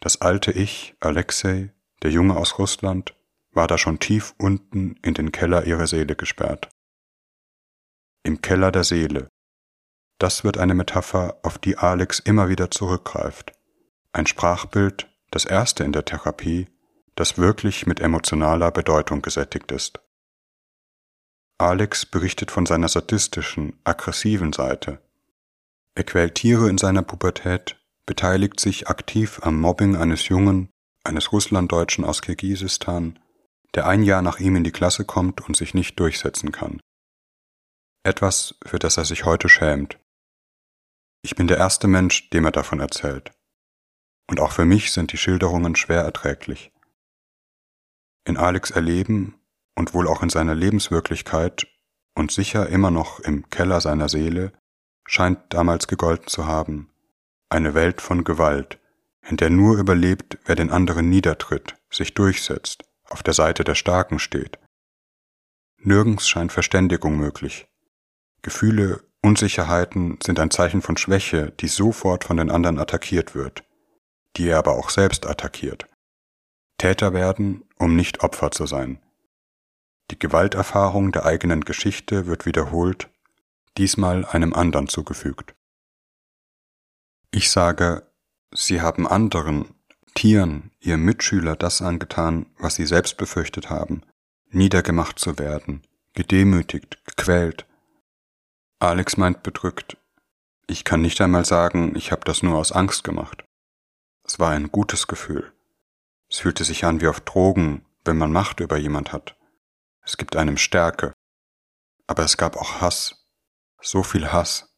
Das 0.00 0.20
alte 0.20 0.52
Ich, 0.52 0.94
Alexei, 1.00 1.72
der 2.02 2.10
Junge 2.10 2.36
aus 2.36 2.58
Russland, 2.58 3.14
war 3.52 3.66
da 3.66 3.78
schon 3.78 3.98
tief 3.98 4.34
unten 4.38 4.96
in 5.02 5.14
den 5.14 5.32
Keller 5.32 5.66
ihrer 5.66 5.86
Seele 5.86 6.14
gesperrt. 6.14 6.68
Im 8.22 8.42
Keller 8.42 8.70
der 8.72 8.84
Seele, 8.84 9.28
das 10.18 10.44
wird 10.44 10.58
eine 10.58 10.74
Metapher, 10.74 11.38
auf 11.42 11.58
die 11.58 11.76
Alex 11.76 12.18
immer 12.18 12.48
wieder 12.48 12.70
zurückgreift. 12.70 13.52
Ein 14.12 14.26
Sprachbild, 14.26 15.08
das 15.30 15.44
erste 15.44 15.84
in 15.84 15.92
der 15.92 16.04
Therapie, 16.04 16.68
das 17.16 17.38
wirklich 17.38 17.86
mit 17.86 18.00
emotionaler 18.00 18.70
Bedeutung 18.70 19.22
gesättigt 19.22 19.72
ist. 19.72 20.00
Alex 21.58 22.06
berichtet 22.06 22.50
von 22.50 22.66
seiner 22.66 22.88
sadistischen, 22.88 23.78
aggressiven 23.84 24.52
Seite. 24.52 25.00
Er 25.94 26.04
quält 26.04 26.34
Tiere 26.34 26.68
in 26.68 26.76
seiner 26.76 27.02
Pubertät, 27.02 27.78
beteiligt 28.04 28.60
sich 28.60 28.88
aktiv 28.88 29.40
am 29.42 29.58
Mobbing 29.58 29.96
eines 29.96 30.28
Jungen, 30.28 30.68
eines 31.04 31.32
Russlanddeutschen 31.32 32.04
aus 32.04 32.20
Kirgisistan, 32.20 33.18
der 33.74 33.86
ein 33.86 34.02
Jahr 34.02 34.22
nach 34.22 34.38
ihm 34.38 34.56
in 34.56 34.64
die 34.64 34.72
Klasse 34.72 35.04
kommt 35.04 35.40
und 35.46 35.56
sich 35.56 35.72
nicht 35.72 35.98
durchsetzen 35.98 36.52
kann. 36.52 36.80
Etwas, 38.02 38.54
für 38.64 38.78
das 38.78 38.98
er 38.98 39.04
sich 39.04 39.24
heute 39.24 39.48
schämt, 39.48 39.98
ich 41.26 41.34
bin 41.34 41.48
der 41.48 41.56
erste 41.56 41.88
Mensch, 41.88 42.30
dem 42.30 42.44
er 42.44 42.52
davon 42.52 42.78
erzählt. 42.78 43.32
Und 44.28 44.38
auch 44.38 44.52
für 44.52 44.64
mich 44.64 44.92
sind 44.92 45.10
die 45.10 45.16
Schilderungen 45.16 45.74
schwer 45.74 46.02
erträglich. 46.02 46.70
In 48.24 48.36
Alex 48.36 48.70
Erleben 48.70 49.34
und 49.74 49.92
wohl 49.92 50.06
auch 50.06 50.22
in 50.22 50.30
seiner 50.30 50.54
Lebenswirklichkeit 50.54 51.66
und 52.14 52.30
sicher 52.30 52.68
immer 52.68 52.92
noch 52.92 53.18
im 53.18 53.50
Keller 53.50 53.80
seiner 53.80 54.08
Seele 54.08 54.52
scheint 55.04 55.40
damals 55.48 55.88
gegolten 55.88 56.28
zu 56.28 56.46
haben. 56.46 56.92
Eine 57.48 57.74
Welt 57.74 58.00
von 58.00 58.22
Gewalt, 58.22 58.78
in 59.28 59.36
der 59.36 59.50
nur 59.50 59.78
überlebt, 59.78 60.38
wer 60.44 60.54
den 60.54 60.70
anderen 60.70 61.10
niedertritt, 61.10 61.74
sich 61.90 62.14
durchsetzt, 62.14 62.84
auf 63.02 63.24
der 63.24 63.34
Seite 63.34 63.64
der 63.64 63.74
Starken 63.74 64.20
steht. 64.20 64.60
Nirgends 65.78 66.28
scheint 66.28 66.52
Verständigung 66.52 67.16
möglich. 67.16 67.66
Gefühle 68.42 69.02
Unsicherheiten 69.26 70.18
sind 70.22 70.38
ein 70.38 70.52
Zeichen 70.52 70.82
von 70.82 70.96
Schwäche, 70.96 71.50
die 71.58 71.66
sofort 71.66 72.22
von 72.22 72.36
den 72.36 72.48
anderen 72.48 72.78
attackiert 72.78 73.34
wird, 73.34 73.64
die 74.36 74.46
er 74.46 74.58
aber 74.58 74.74
auch 74.74 74.88
selbst 74.88 75.26
attackiert. 75.26 75.88
Täter 76.78 77.12
werden, 77.12 77.64
um 77.76 77.96
nicht 77.96 78.20
Opfer 78.20 78.52
zu 78.52 78.66
sein. 78.66 79.00
Die 80.12 80.18
Gewalterfahrung 80.18 81.10
der 81.10 81.26
eigenen 81.26 81.62
Geschichte 81.62 82.28
wird 82.28 82.46
wiederholt, 82.46 83.10
diesmal 83.76 84.24
einem 84.26 84.54
anderen 84.54 84.86
zugefügt. 84.86 85.56
Ich 87.32 87.50
sage, 87.50 88.06
sie 88.54 88.80
haben 88.80 89.08
anderen, 89.08 89.74
Tieren, 90.14 90.70
ihrem 90.78 91.04
Mitschüler 91.04 91.56
das 91.56 91.82
angetan, 91.82 92.46
was 92.58 92.76
sie 92.76 92.86
selbst 92.86 93.16
befürchtet 93.16 93.70
haben, 93.70 94.02
niedergemacht 94.50 95.18
zu 95.18 95.36
werden, 95.36 95.82
gedemütigt, 96.14 97.04
gequält, 97.04 97.66
Alex 98.78 99.16
meint 99.16 99.42
bedrückt, 99.42 99.96
ich 100.66 100.84
kann 100.84 101.00
nicht 101.00 101.20
einmal 101.22 101.46
sagen, 101.46 101.96
ich 101.96 102.12
habe 102.12 102.24
das 102.24 102.42
nur 102.42 102.58
aus 102.58 102.72
Angst 102.72 103.04
gemacht. 103.04 103.44
Es 104.24 104.38
war 104.38 104.50
ein 104.50 104.70
gutes 104.70 105.06
Gefühl. 105.06 105.52
Es 106.28 106.40
fühlte 106.40 106.64
sich 106.64 106.84
an 106.84 107.00
wie 107.00 107.08
auf 107.08 107.20
Drogen, 107.20 107.86
wenn 108.04 108.18
man 108.18 108.32
Macht 108.32 108.60
über 108.60 108.76
jemand 108.76 109.12
hat. 109.12 109.36
Es 110.02 110.18
gibt 110.18 110.36
einem 110.36 110.58
Stärke. 110.58 111.14
Aber 112.06 112.24
es 112.24 112.36
gab 112.36 112.56
auch 112.56 112.80
Hass. 112.80 113.26
So 113.80 114.02
viel 114.02 114.30
Hass. 114.30 114.68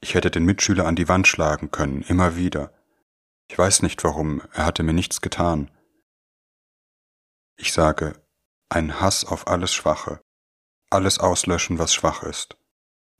Ich 0.00 0.14
hätte 0.14 0.30
den 0.30 0.44
Mitschüler 0.44 0.86
an 0.86 0.96
die 0.96 1.08
Wand 1.08 1.26
schlagen 1.26 1.70
können, 1.70 2.02
immer 2.02 2.36
wieder. 2.36 2.72
Ich 3.48 3.58
weiß 3.58 3.82
nicht 3.82 4.04
warum, 4.04 4.42
er 4.52 4.66
hatte 4.66 4.82
mir 4.82 4.92
nichts 4.92 5.20
getan. 5.20 5.70
Ich 7.56 7.72
sage, 7.72 8.14
ein 8.68 9.00
Hass 9.00 9.24
auf 9.24 9.46
alles 9.48 9.72
Schwache, 9.72 10.20
alles 10.90 11.18
auslöschen, 11.18 11.78
was 11.78 11.94
schwach 11.94 12.22
ist. 12.22 12.56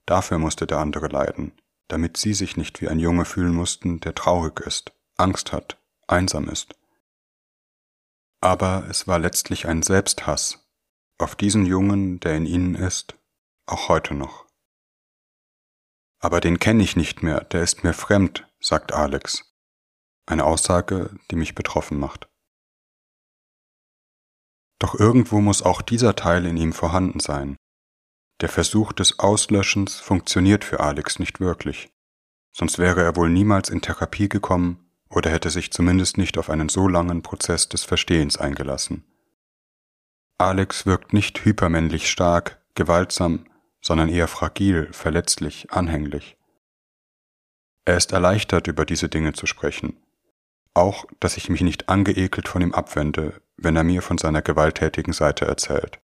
Dafür 0.06 0.38
musste 0.38 0.66
der 0.66 0.78
andere 0.78 1.08
leiden, 1.08 1.52
damit 1.88 2.16
sie 2.16 2.34
sich 2.34 2.56
nicht 2.56 2.80
wie 2.80 2.88
ein 2.88 2.98
Junge 2.98 3.24
fühlen 3.24 3.54
mussten, 3.54 4.00
der 4.00 4.14
traurig 4.14 4.60
ist, 4.60 4.92
Angst 5.16 5.52
hat, 5.52 5.78
einsam 6.06 6.48
ist. 6.48 6.74
Aber 8.40 8.86
es 8.88 9.06
war 9.06 9.18
letztlich 9.18 9.68
ein 9.68 9.82
Selbsthass 9.82 10.68
auf 11.18 11.36
diesen 11.36 11.66
Jungen, 11.66 12.18
der 12.18 12.36
in 12.36 12.46
ihnen 12.46 12.74
ist, 12.74 13.16
auch 13.66 13.88
heute 13.88 14.14
noch. 14.14 14.46
Aber 16.18 16.40
den 16.40 16.58
kenne 16.58 16.82
ich 16.82 16.96
nicht 16.96 17.22
mehr, 17.22 17.44
der 17.44 17.62
ist 17.62 17.84
mir 17.84 17.92
fremd, 17.92 18.48
sagt 18.60 18.92
Alex. 18.92 19.54
Eine 20.26 20.44
Aussage, 20.44 21.16
die 21.30 21.36
mich 21.36 21.54
betroffen 21.54 21.98
macht. 21.98 22.28
Doch 24.78 24.94
irgendwo 24.94 25.40
muss 25.40 25.62
auch 25.62 25.82
dieser 25.82 26.16
Teil 26.16 26.46
in 26.46 26.56
ihm 26.56 26.72
vorhanden 26.72 27.20
sein, 27.20 27.56
der 28.42 28.48
Versuch 28.48 28.92
des 28.92 29.20
Auslöschens 29.20 30.00
funktioniert 30.00 30.64
für 30.64 30.80
Alex 30.80 31.20
nicht 31.20 31.38
wirklich, 31.38 31.92
sonst 32.50 32.78
wäre 32.78 33.00
er 33.00 33.14
wohl 33.14 33.30
niemals 33.30 33.68
in 33.68 33.80
Therapie 33.80 34.28
gekommen 34.28 34.90
oder 35.08 35.30
hätte 35.30 35.48
sich 35.48 35.72
zumindest 35.72 36.18
nicht 36.18 36.36
auf 36.36 36.50
einen 36.50 36.68
so 36.68 36.88
langen 36.88 37.22
Prozess 37.22 37.68
des 37.68 37.84
Verstehens 37.84 38.36
eingelassen. 38.36 39.04
Alex 40.38 40.86
wirkt 40.86 41.12
nicht 41.12 41.44
hypermännlich 41.44 42.10
stark, 42.10 42.60
gewaltsam, 42.74 43.46
sondern 43.80 44.08
eher 44.08 44.26
fragil, 44.26 44.88
verletzlich, 44.92 45.70
anhänglich. 45.70 46.36
Er 47.84 47.96
ist 47.96 48.12
erleichtert, 48.12 48.66
über 48.66 48.84
diese 48.84 49.08
Dinge 49.08 49.34
zu 49.34 49.46
sprechen. 49.46 50.02
Auch, 50.74 51.04
dass 51.20 51.36
ich 51.36 51.48
mich 51.48 51.60
nicht 51.60 51.88
angeekelt 51.88 52.48
von 52.48 52.62
ihm 52.62 52.74
abwende, 52.74 53.40
wenn 53.56 53.76
er 53.76 53.84
mir 53.84 54.02
von 54.02 54.18
seiner 54.18 54.42
gewalttätigen 54.42 55.12
Seite 55.12 55.44
erzählt 55.44 56.01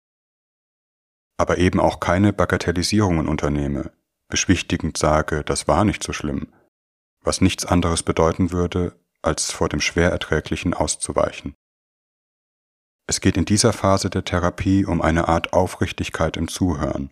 aber 1.37 1.57
eben 1.57 1.79
auch 1.79 1.99
keine 1.99 2.33
Bagatellisierungen 2.33 3.27
unternehme, 3.27 3.91
beschwichtigend 4.29 4.97
sage, 4.97 5.43
das 5.43 5.67
war 5.67 5.85
nicht 5.85 6.03
so 6.03 6.13
schlimm, 6.13 6.53
was 7.21 7.41
nichts 7.41 7.65
anderes 7.65 8.03
bedeuten 8.03 8.51
würde, 8.51 8.99
als 9.21 9.51
vor 9.51 9.69
dem 9.69 9.81
Schwererträglichen 9.81 10.73
auszuweichen. 10.73 11.55
Es 13.07 13.19
geht 13.21 13.37
in 13.37 13.45
dieser 13.45 13.73
Phase 13.73 14.09
der 14.09 14.23
Therapie 14.23 14.85
um 14.85 15.01
eine 15.01 15.27
Art 15.27 15.53
Aufrichtigkeit 15.53 16.37
im 16.37 16.47
Zuhören, 16.47 17.09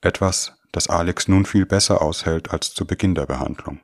etwas, 0.00 0.58
das 0.72 0.88
Alex 0.88 1.28
nun 1.28 1.46
viel 1.46 1.66
besser 1.66 2.02
aushält 2.02 2.50
als 2.50 2.74
zu 2.74 2.86
Beginn 2.86 3.14
der 3.14 3.26
Behandlung. 3.26 3.80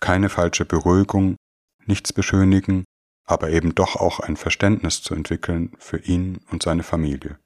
Keine 0.00 0.28
falsche 0.28 0.64
Beruhigung, 0.64 1.36
nichts 1.84 2.12
beschönigen, 2.12 2.84
aber 3.26 3.50
eben 3.50 3.74
doch 3.74 3.96
auch 3.96 4.20
ein 4.20 4.36
Verständnis 4.36 5.02
zu 5.02 5.14
entwickeln 5.14 5.72
für 5.78 5.98
ihn 5.98 6.40
und 6.50 6.62
seine 6.62 6.82
Familie. 6.82 7.38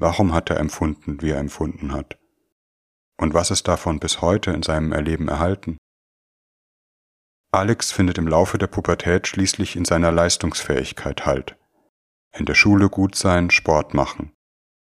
Warum 0.00 0.32
hat 0.32 0.48
er 0.48 0.58
empfunden, 0.58 1.20
wie 1.20 1.30
er 1.30 1.38
empfunden 1.38 1.92
hat? 1.92 2.18
Und 3.18 3.34
was 3.34 3.50
ist 3.50 3.68
davon 3.68 4.00
bis 4.00 4.22
heute 4.22 4.50
in 4.50 4.62
seinem 4.62 4.92
Erleben 4.92 5.28
erhalten? 5.28 5.76
Alex 7.52 7.92
findet 7.92 8.16
im 8.16 8.26
Laufe 8.26 8.56
der 8.56 8.66
Pubertät 8.66 9.26
schließlich 9.26 9.76
in 9.76 9.84
seiner 9.84 10.10
Leistungsfähigkeit 10.10 11.26
Halt. 11.26 11.56
In 12.32 12.46
der 12.46 12.54
Schule 12.54 12.88
gut 12.88 13.14
sein, 13.14 13.50
Sport 13.50 13.92
machen. 13.92 14.32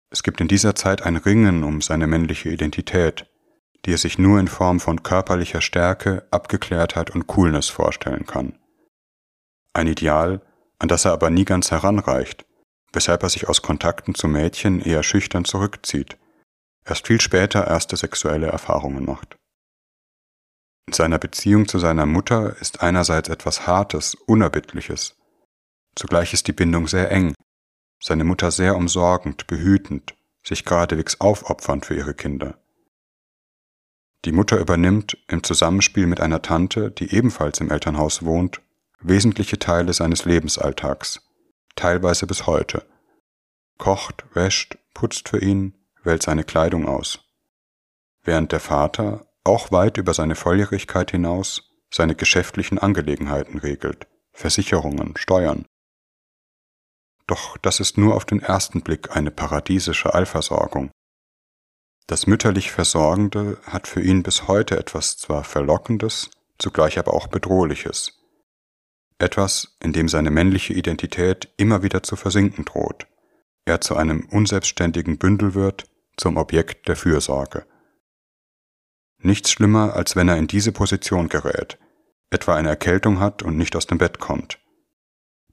Es 0.10 0.24
gibt 0.24 0.42
in 0.42 0.50
dieser 0.50 0.76
Zeit 0.76 1.04
ein 1.04 1.16
Ringen 1.16 1.64
um 1.64 1.82
seine 1.82 2.08
männliche 2.08 2.50
Identität, 2.50 3.32
die 3.86 3.94
er 3.94 3.98
sich 3.98 4.18
nur 4.18 4.42
in 4.42 4.50
Form 4.50 4.82
von 4.82 5.04
körperlicher 5.04 5.62
Stärke, 5.62 6.28
Abgeklärtheit 6.32 7.12
und 7.12 7.28
Coolness 7.28 7.70
vorstellen 7.70 8.26
kann. 8.26 8.60
Ein 9.72 9.88
Ideal, 9.88 10.42
an 10.80 10.90
das 10.90 11.06
er 11.06 11.14
aber 11.14 11.30
nie 11.30 11.46
ganz 11.46 11.72
heranreicht, 11.72 12.47
weshalb 12.94 13.24
er 13.24 13.30
sich 13.30 13.48
aus 13.48 13.62
Kontakten 13.62 14.16
zu 14.16 14.28
Mädchen 14.28 14.82
eher 14.82 15.04
schüchtern 15.04 15.46
zurückzieht, 15.46 16.18
erst 16.86 17.08
viel 17.08 17.22
später 17.22 17.68
erste 17.68 17.98
sexuelle 17.98 18.48
Erfahrungen 18.48 19.06
macht. 19.06 19.38
In 20.88 20.94
seiner 20.94 21.20
Beziehung 21.20 21.68
zu 21.68 21.80
seiner 21.80 22.06
Mutter 22.06 22.56
ist 22.62 22.82
einerseits 22.82 23.28
etwas 23.30 23.68
Hartes, 23.68 24.16
Unerbittliches, 24.16 25.16
zugleich 25.96 26.34
ist 26.34 26.48
die 26.48 26.54
Bindung 26.54 26.88
sehr 26.88 27.12
eng, 27.12 27.34
seine 28.02 28.24
Mutter 28.24 28.52
sehr 28.52 28.76
umsorgend, 28.76 29.48
behütend, 29.48 30.16
sich 30.46 30.64
geradewegs 30.64 31.20
aufopfernd 31.20 31.86
für 31.86 31.96
ihre 31.96 32.14
Kinder. 32.14 32.58
Die 34.26 34.32
Mutter 34.32 34.58
übernimmt 34.60 35.18
im 35.28 35.44
Zusammenspiel 35.44 36.08
mit 36.08 36.22
einer 36.22 36.42
Tante, 36.42 36.92
die 36.92 37.14
ebenfalls 37.14 37.60
im 37.60 37.70
Elternhaus 37.70 38.24
wohnt, 38.24 38.62
wesentliche 39.00 39.60
Teile 39.60 39.94
seines 39.94 40.26
Lebensalltags, 40.26 41.27
teilweise 41.78 42.28
bis 42.28 42.46
heute, 42.46 42.86
kocht, 43.78 44.26
wäscht, 44.34 44.78
putzt 44.94 45.30
für 45.30 45.40
ihn, 45.40 45.74
wählt 46.04 46.24
seine 46.24 46.44
Kleidung 46.44 46.88
aus. 46.88 47.20
Während 48.24 48.52
der 48.52 48.60
Vater, 48.60 49.26
auch 49.46 49.72
weit 49.72 49.98
über 49.98 50.14
seine 50.14 50.36
Volljährigkeit 50.36 51.12
hinaus, 51.12 51.72
seine 51.90 52.16
geschäftlichen 52.16 52.78
Angelegenheiten 52.80 53.60
regelt, 53.60 54.08
Versicherungen, 54.34 55.16
Steuern. 55.16 55.66
Doch 57.28 57.58
das 57.58 57.80
ist 57.80 57.98
nur 57.98 58.16
auf 58.16 58.26
den 58.26 58.42
ersten 58.42 58.82
Blick 58.82 59.16
eine 59.16 59.32
paradiesische 59.32 60.14
Allversorgung. 60.14 60.92
Das 62.08 62.26
mütterlich 62.26 62.72
Versorgende 62.72 63.60
hat 63.66 63.88
für 63.88 64.02
ihn 64.02 64.24
bis 64.24 64.48
heute 64.48 64.78
etwas 64.78 65.18
zwar 65.18 65.44
Verlockendes, 65.44 66.30
zugleich 66.58 66.98
aber 66.98 67.14
auch 67.14 67.28
Bedrohliches. 67.28 68.17
Etwas, 69.20 69.76
in 69.82 69.94
dem 69.94 70.10
seine 70.10 70.32
männliche 70.32 70.74
Identität 70.74 71.50
immer 71.58 71.82
wieder 71.84 72.04
zu 72.04 72.16
versinken 72.16 72.66
droht. 72.66 73.08
Er 73.66 73.82
zu 73.82 73.96
einem 73.96 74.28
unselbstständigen 74.30 75.18
Bündel 75.18 75.54
wird, 75.54 75.86
zum 76.16 76.38
Objekt 76.38 76.88
der 76.88 76.96
Fürsorge. 76.96 77.66
Nichts 79.20 79.52
schlimmer, 79.52 79.94
als 79.94 80.16
wenn 80.16 80.30
er 80.30 80.38
in 80.38 80.48
diese 80.48 80.72
Position 80.72 81.30
gerät, 81.30 81.80
etwa 82.30 82.56
eine 82.56 82.70
Erkältung 82.70 83.20
hat 83.20 83.42
und 83.44 83.58
nicht 83.58 83.76
aus 83.76 83.88
dem 83.88 83.98
Bett 83.98 84.20
kommt. 84.20 84.60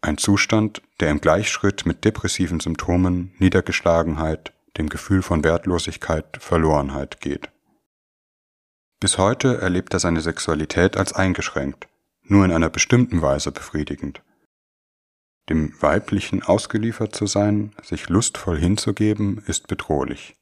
Ein 0.01 0.19
Zustand, 0.19 0.83
der 1.01 1.11
im 1.11 1.21
Gleichschritt 1.21 1.87
mit 1.87 2.05
depressiven 2.05 2.61
Symptomen, 2.61 3.35
Niedergeschlagenheit, 3.39 4.53
dem 4.77 4.89
Gefühl 4.91 5.23
von 5.23 5.45
Wertlosigkeit, 5.45 6.37
Verlorenheit 6.39 7.21
geht. 7.21 7.49
Bis 9.01 9.19
heute 9.19 9.59
erlebt 9.59 9.95
er 9.95 10.01
seine 10.01 10.21
Sexualität 10.21 10.97
als 10.97 11.13
eingeschränkt, 11.15 11.89
nur 12.25 12.45
in 12.45 12.53
einer 12.53 12.71
bestimmten 12.71 13.23
Weise 13.23 13.53
befriedigend. 13.53 14.23
Dem 15.49 15.75
Weiblichen 15.81 16.43
ausgeliefert 16.43 17.15
zu 17.15 17.27
sein, 17.27 17.73
sich 17.83 18.09
lustvoll 18.09 18.59
hinzugeben, 18.59 19.43
ist 19.47 19.67
bedrohlich. 19.69 20.35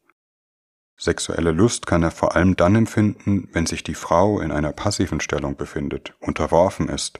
Sexuelle 0.96 1.50
Lust 1.50 1.86
kann 1.86 2.02
er 2.02 2.12
vor 2.12 2.36
allem 2.36 2.54
dann 2.54 2.76
empfinden, 2.76 3.48
wenn 3.52 3.66
sich 3.66 3.82
die 3.82 3.94
Frau 3.94 4.40
in 4.40 4.52
einer 4.52 4.72
passiven 4.72 5.20
Stellung 5.20 5.56
befindet, 5.56 6.14
unterworfen 6.20 6.88
ist 6.88 7.18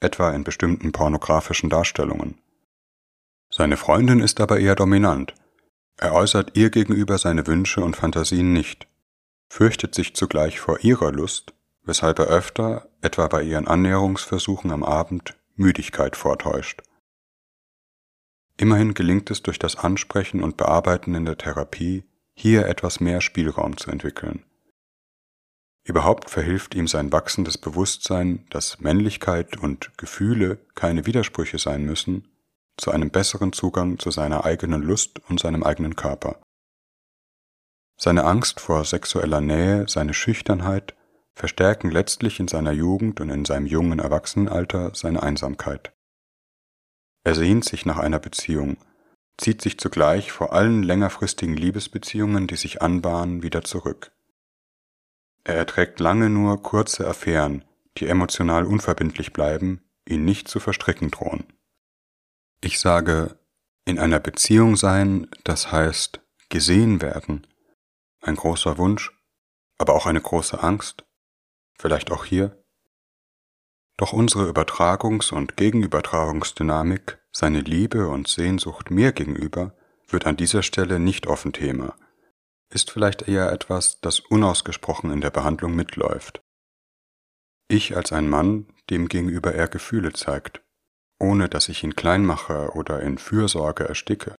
etwa 0.00 0.30
in 0.30 0.44
bestimmten 0.44 0.92
pornografischen 0.92 1.70
Darstellungen. 1.70 2.38
Seine 3.50 3.76
Freundin 3.76 4.20
ist 4.20 4.40
aber 4.40 4.58
eher 4.58 4.74
dominant. 4.74 5.34
Er 5.96 6.14
äußert 6.14 6.56
ihr 6.56 6.70
gegenüber 6.70 7.18
seine 7.18 7.46
Wünsche 7.46 7.82
und 7.82 7.96
Fantasien 7.96 8.52
nicht, 8.52 8.88
fürchtet 9.50 9.94
sich 9.94 10.14
zugleich 10.14 10.58
vor 10.58 10.80
ihrer 10.82 11.12
Lust, 11.12 11.52
weshalb 11.82 12.18
er 12.18 12.26
öfter, 12.26 12.88
etwa 13.00 13.26
bei 13.28 13.42
ihren 13.42 13.66
Annäherungsversuchen 13.66 14.70
am 14.70 14.84
Abend, 14.84 15.36
Müdigkeit 15.54 16.16
vortäuscht. 16.16 16.82
Immerhin 18.56 18.94
gelingt 18.94 19.30
es 19.30 19.42
durch 19.42 19.58
das 19.58 19.76
Ansprechen 19.76 20.42
und 20.42 20.56
Bearbeiten 20.56 21.14
in 21.14 21.24
der 21.24 21.38
Therapie, 21.38 22.04
hier 22.34 22.66
etwas 22.66 23.00
mehr 23.00 23.20
Spielraum 23.20 23.76
zu 23.76 23.90
entwickeln. 23.90 24.44
Überhaupt 25.82 26.30
verhilft 26.30 26.74
ihm 26.74 26.86
sein 26.86 27.10
wachsendes 27.10 27.56
Bewusstsein, 27.58 28.46
dass 28.50 28.80
Männlichkeit 28.80 29.56
und 29.56 29.96
Gefühle 29.96 30.58
keine 30.74 31.06
Widersprüche 31.06 31.58
sein 31.58 31.84
müssen, 31.84 32.28
zu 32.76 32.90
einem 32.90 33.10
besseren 33.10 33.52
Zugang 33.52 33.98
zu 33.98 34.10
seiner 34.10 34.44
eigenen 34.44 34.82
Lust 34.82 35.18
und 35.28 35.40
seinem 35.40 35.62
eigenen 35.62 35.96
Körper. 35.96 36.40
Seine 37.98 38.24
Angst 38.24 38.60
vor 38.60 38.84
sexueller 38.84 39.40
Nähe, 39.40 39.86
seine 39.88 40.14
Schüchternheit 40.14 40.94
verstärken 41.34 41.90
letztlich 41.90 42.40
in 42.40 42.48
seiner 42.48 42.72
Jugend 42.72 43.20
und 43.20 43.30
in 43.30 43.44
seinem 43.44 43.66
jungen 43.66 43.98
Erwachsenenalter 43.98 44.92
seine 44.94 45.22
Einsamkeit. 45.22 45.92
Er 47.24 47.34
sehnt 47.34 47.64
sich 47.64 47.86
nach 47.86 47.98
einer 47.98 48.18
Beziehung, 48.18 48.78
zieht 49.36 49.62
sich 49.62 49.78
zugleich 49.78 50.32
vor 50.32 50.52
allen 50.52 50.82
längerfristigen 50.82 51.56
Liebesbeziehungen, 51.56 52.46
die 52.46 52.56
sich 52.56 52.82
anbahnen, 52.82 53.42
wieder 53.42 53.62
zurück. 53.62 54.12
Er 55.44 55.56
erträgt 55.56 56.00
lange 56.00 56.28
nur 56.28 56.62
kurze 56.62 57.06
Affären, 57.06 57.64
die 57.96 58.06
emotional 58.06 58.64
unverbindlich 58.64 59.32
bleiben, 59.32 59.82
ihn 60.06 60.24
nicht 60.24 60.48
zu 60.48 60.60
verstricken 60.60 61.10
drohen. 61.10 61.44
Ich 62.60 62.78
sage, 62.78 63.38
in 63.86 63.98
einer 63.98 64.20
Beziehung 64.20 64.76
sein, 64.76 65.28
das 65.44 65.72
heißt 65.72 66.20
gesehen 66.50 67.00
werden, 67.00 67.46
ein 68.20 68.36
großer 68.36 68.76
Wunsch, 68.76 69.12
aber 69.78 69.94
auch 69.94 70.06
eine 70.06 70.20
große 70.20 70.62
Angst, 70.62 71.04
vielleicht 71.80 72.12
auch 72.12 72.24
hier. 72.24 72.62
Doch 73.96 74.12
unsere 74.12 74.48
Übertragungs- 74.48 75.32
und 75.32 75.56
Gegenübertragungsdynamik, 75.56 77.18
seine 77.32 77.60
Liebe 77.60 78.08
und 78.08 78.28
Sehnsucht 78.28 78.90
mir 78.90 79.12
gegenüber, 79.12 79.76
wird 80.08 80.26
an 80.26 80.36
dieser 80.36 80.62
Stelle 80.62 80.98
nicht 80.98 81.26
offen 81.26 81.52
Thema, 81.52 81.96
ist 82.70 82.90
vielleicht 82.90 83.28
eher 83.28 83.52
etwas, 83.52 84.00
das 84.00 84.20
unausgesprochen 84.20 85.10
in 85.10 85.20
der 85.20 85.30
Behandlung 85.30 85.74
mitläuft. 85.74 86.42
Ich 87.68 87.96
als 87.96 88.12
ein 88.12 88.28
Mann, 88.28 88.66
dem 88.88 89.08
gegenüber 89.08 89.54
er 89.54 89.68
Gefühle 89.68 90.12
zeigt, 90.12 90.62
ohne 91.18 91.48
dass 91.48 91.68
ich 91.68 91.84
ihn 91.84 91.94
klein 91.94 92.24
mache 92.24 92.70
oder 92.74 93.00
in 93.00 93.18
Fürsorge 93.18 93.88
ersticke. 93.88 94.34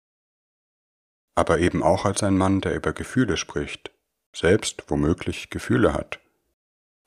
Aber 1.34 1.60
eben 1.60 1.82
auch 1.82 2.04
als 2.04 2.22
ein 2.22 2.36
Mann, 2.36 2.60
der 2.60 2.74
über 2.74 2.92
Gefühle 2.92 3.36
spricht, 3.36 3.90
selbst 4.34 4.84
womöglich 4.88 5.48
Gefühle 5.48 5.94
hat 5.94 6.21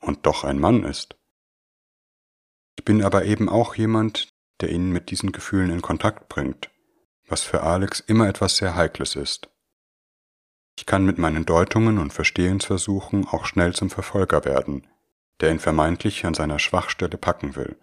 und 0.00 0.26
doch 0.26 0.44
ein 0.44 0.58
Mann 0.58 0.84
ist. 0.84 1.16
Ich 2.78 2.84
bin 2.84 3.02
aber 3.02 3.24
eben 3.24 3.48
auch 3.48 3.74
jemand, 3.74 4.28
der 4.60 4.70
ihn 4.70 4.90
mit 4.90 5.10
diesen 5.10 5.32
Gefühlen 5.32 5.70
in 5.70 5.82
Kontakt 5.82 6.28
bringt, 6.28 6.70
was 7.28 7.42
für 7.42 7.62
Alex 7.62 8.00
immer 8.00 8.28
etwas 8.28 8.56
sehr 8.56 8.74
Heikles 8.74 9.16
ist. 9.16 9.48
Ich 10.78 10.86
kann 10.86 11.04
mit 11.04 11.18
meinen 11.18 11.46
Deutungen 11.46 11.98
und 11.98 12.12
Verstehensversuchen 12.12 13.26
auch 13.26 13.46
schnell 13.46 13.74
zum 13.74 13.90
Verfolger 13.90 14.44
werden, 14.44 14.86
der 15.40 15.50
ihn 15.50 15.58
vermeintlich 15.58 16.24
an 16.26 16.34
seiner 16.34 16.58
Schwachstelle 16.58 17.16
packen 17.16 17.56
will. 17.56 17.76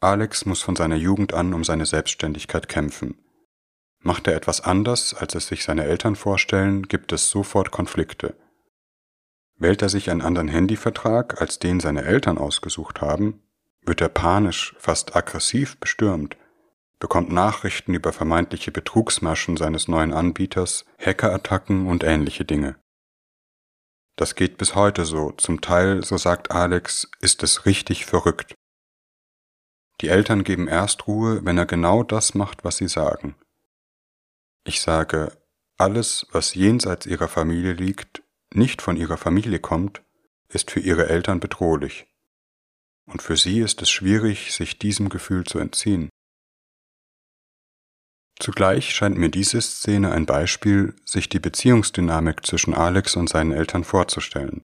Alex 0.00 0.46
muss 0.46 0.62
von 0.62 0.76
seiner 0.76 0.96
Jugend 0.96 1.34
an 1.34 1.54
um 1.54 1.64
seine 1.64 1.86
Selbstständigkeit 1.86 2.68
kämpfen. 2.68 3.18
Macht 4.00 4.26
er 4.26 4.36
etwas 4.36 4.60
anders, 4.60 5.14
als 5.14 5.34
es 5.34 5.48
sich 5.48 5.64
seine 5.64 5.84
Eltern 5.84 6.16
vorstellen, 6.16 6.82
gibt 6.84 7.12
es 7.12 7.30
sofort 7.30 7.70
Konflikte. 7.70 8.36
Wählt 9.58 9.82
er 9.82 9.88
sich 9.88 10.10
einen 10.10 10.22
anderen 10.22 10.48
Handyvertrag, 10.48 11.40
als 11.40 11.58
den 11.58 11.80
seine 11.80 12.04
Eltern 12.04 12.38
ausgesucht 12.38 13.00
haben, 13.00 13.42
wird 13.82 14.00
er 14.00 14.08
panisch, 14.08 14.74
fast 14.78 15.16
aggressiv 15.16 15.78
bestürmt 15.78 16.36
bekommt 16.98 17.30
Nachrichten 17.30 17.94
über 17.94 18.12
vermeintliche 18.12 18.72
Betrugsmaschen 18.72 19.56
seines 19.56 19.88
neuen 19.88 20.12
Anbieters, 20.12 20.84
Hackerattacken 20.98 21.86
und 21.86 22.04
ähnliche 22.04 22.44
Dinge. 22.44 22.76
Das 24.16 24.34
geht 24.34 24.56
bis 24.56 24.74
heute 24.74 25.04
so, 25.04 25.32
zum 25.32 25.60
Teil, 25.60 26.02
so 26.02 26.16
sagt 26.16 26.50
Alex, 26.50 27.10
ist 27.20 27.42
es 27.42 27.66
richtig 27.66 28.06
verrückt. 28.06 28.54
Die 30.00 30.08
Eltern 30.08 30.42
geben 30.42 30.68
erst 30.68 31.06
Ruhe, 31.06 31.44
wenn 31.44 31.58
er 31.58 31.66
genau 31.66 32.02
das 32.02 32.34
macht, 32.34 32.64
was 32.64 32.78
sie 32.78 32.88
sagen. 32.88 33.34
Ich 34.64 34.80
sage, 34.80 35.36
alles, 35.76 36.26
was 36.32 36.54
jenseits 36.54 37.04
ihrer 37.04 37.28
Familie 37.28 37.74
liegt, 37.74 38.22
nicht 38.54 38.82
von 38.82 38.96
ihrer 38.96 39.16
Familie 39.16 39.58
kommt, 39.58 40.02
ist 40.48 40.70
für 40.70 40.80
ihre 40.80 41.08
Eltern 41.08 41.40
bedrohlich. 41.40 42.06
Und 43.06 43.22
für 43.22 43.36
sie 43.36 43.60
ist 43.60 43.82
es 43.82 43.90
schwierig, 43.90 44.52
sich 44.52 44.78
diesem 44.78 45.08
Gefühl 45.08 45.44
zu 45.44 45.58
entziehen. 45.58 46.08
Zugleich 48.38 48.94
scheint 48.94 49.16
mir 49.16 49.30
diese 49.30 49.60
Szene 49.60 50.12
ein 50.12 50.26
Beispiel, 50.26 50.94
sich 51.04 51.28
die 51.28 51.40
Beziehungsdynamik 51.40 52.44
zwischen 52.44 52.74
Alex 52.74 53.16
und 53.16 53.28
seinen 53.28 53.52
Eltern 53.52 53.84
vorzustellen. 53.84 54.62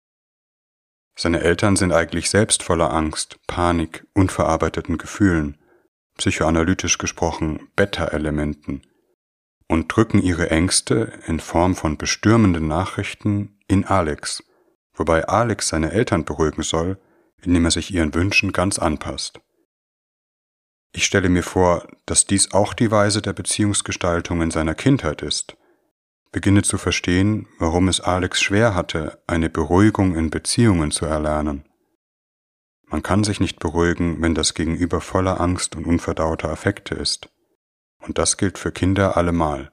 Seine 1.16 1.42
Eltern 1.42 1.76
sind 1.76 1.92
eigentlich 1.92 2.30
selbst 2.30 2.64
voller 2.64 2.92
Angst, 2.92 3.38
Panik, 3.46 4.08
unverarbeiteten 4.14 4.98
Gefühlen, 4.98 5.58
psychoanalytisch 6.18 6.98
gesprochen 6.98 7.70
Beta-Elementen, 7.76 8.82
und 9.70 9.88
drücken 9.88 10.22
ihre 10.22 10.50
Ängste 10.50 11.14
in 11.28 11.40
Form 11.40 11.76
von 11.76 11.98
bestürmenden 11.98 12.68
Nachrichten 12.68 13.58
in 13.68 13.86
Alex, 13.86 14.44
wobei 14.94 15.26
Alex 15.26 15.70
seine 15.70 15.92
Eltern 15.92 16.26
beruhigen 16.26 16.64
soll, 16.64 16.98
indem 17.42 17.66
er 17.66 17.72
sich 17.72 17.94
ihren 17.94 18.14
Wünschen 18.14 18.52
ganz 18.52 18.80
anpasst. 18.80 19.40
Ich 20.92 21.06
stelle 21.06 21.30
mir 21.30 21.44
vor, 21.44 21.88
dass 22.08 22.26
dies 22.26 22.52
auch 22.52 22.74
die 22.74 22.90
Weise 22.90 23.22
der 23.22 23.34
Beziehungsgestaltung 23.34 24.42
in 24.42 24.52
seiner 24.52 24.74
Kindheit 24.74 25.22
ist. 25.22 25.56
Beginne 26.32 26.64
zu 26.64 26.78
verstehen, 26.78 27.48
warum 27.60 27.88
es 27.88 28.02
Alex 28.02 28.42
schwer 28.42 28.74
hatte, 28.74 29.22
eine 29.28 29.50
Beruhigung 29.50 30.16
in 30.16 30.32
Beziehungen 30.32 30.92
zu 30.92 31.06
erlernen. 31.06 31.66
Man 32.88 33.04
kann 33.04 33.24
sich 33.24 33.40
nicht 33.40 33.60
beruhigen, 33.60 34.20
wenn 34.22 34.34
das 34.34 34.56
Gegenüber 34.56 35.00
voller 35.00 35.40
Angst 35.40 35.76
und 35.76 35.86
unverdauter 35.86 36.50
Affekte 36.50 36.96
ist. 36.96 37.30
Und 38.00 38.18
das 38.18 38.38
gilt 38.38 38.58
für 38.58 38.72
Kinder 38.72 39.18
allemal. 39.18 39.72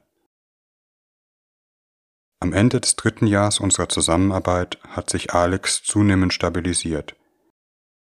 Am 2.39 2.53
Ende 2.53 2.79
des 2.79 2.95
dritten 2.95 3.25
Jahres 3.25 3.59
unserer 3.59 3.89
Zusammenarbeit 3.89 4.79
hat 4.83 5.09
sich 5.09 5.33
Alex 5.33 5.83
zunehmend 5.83 6.33
stabilisiert 6.33 7.15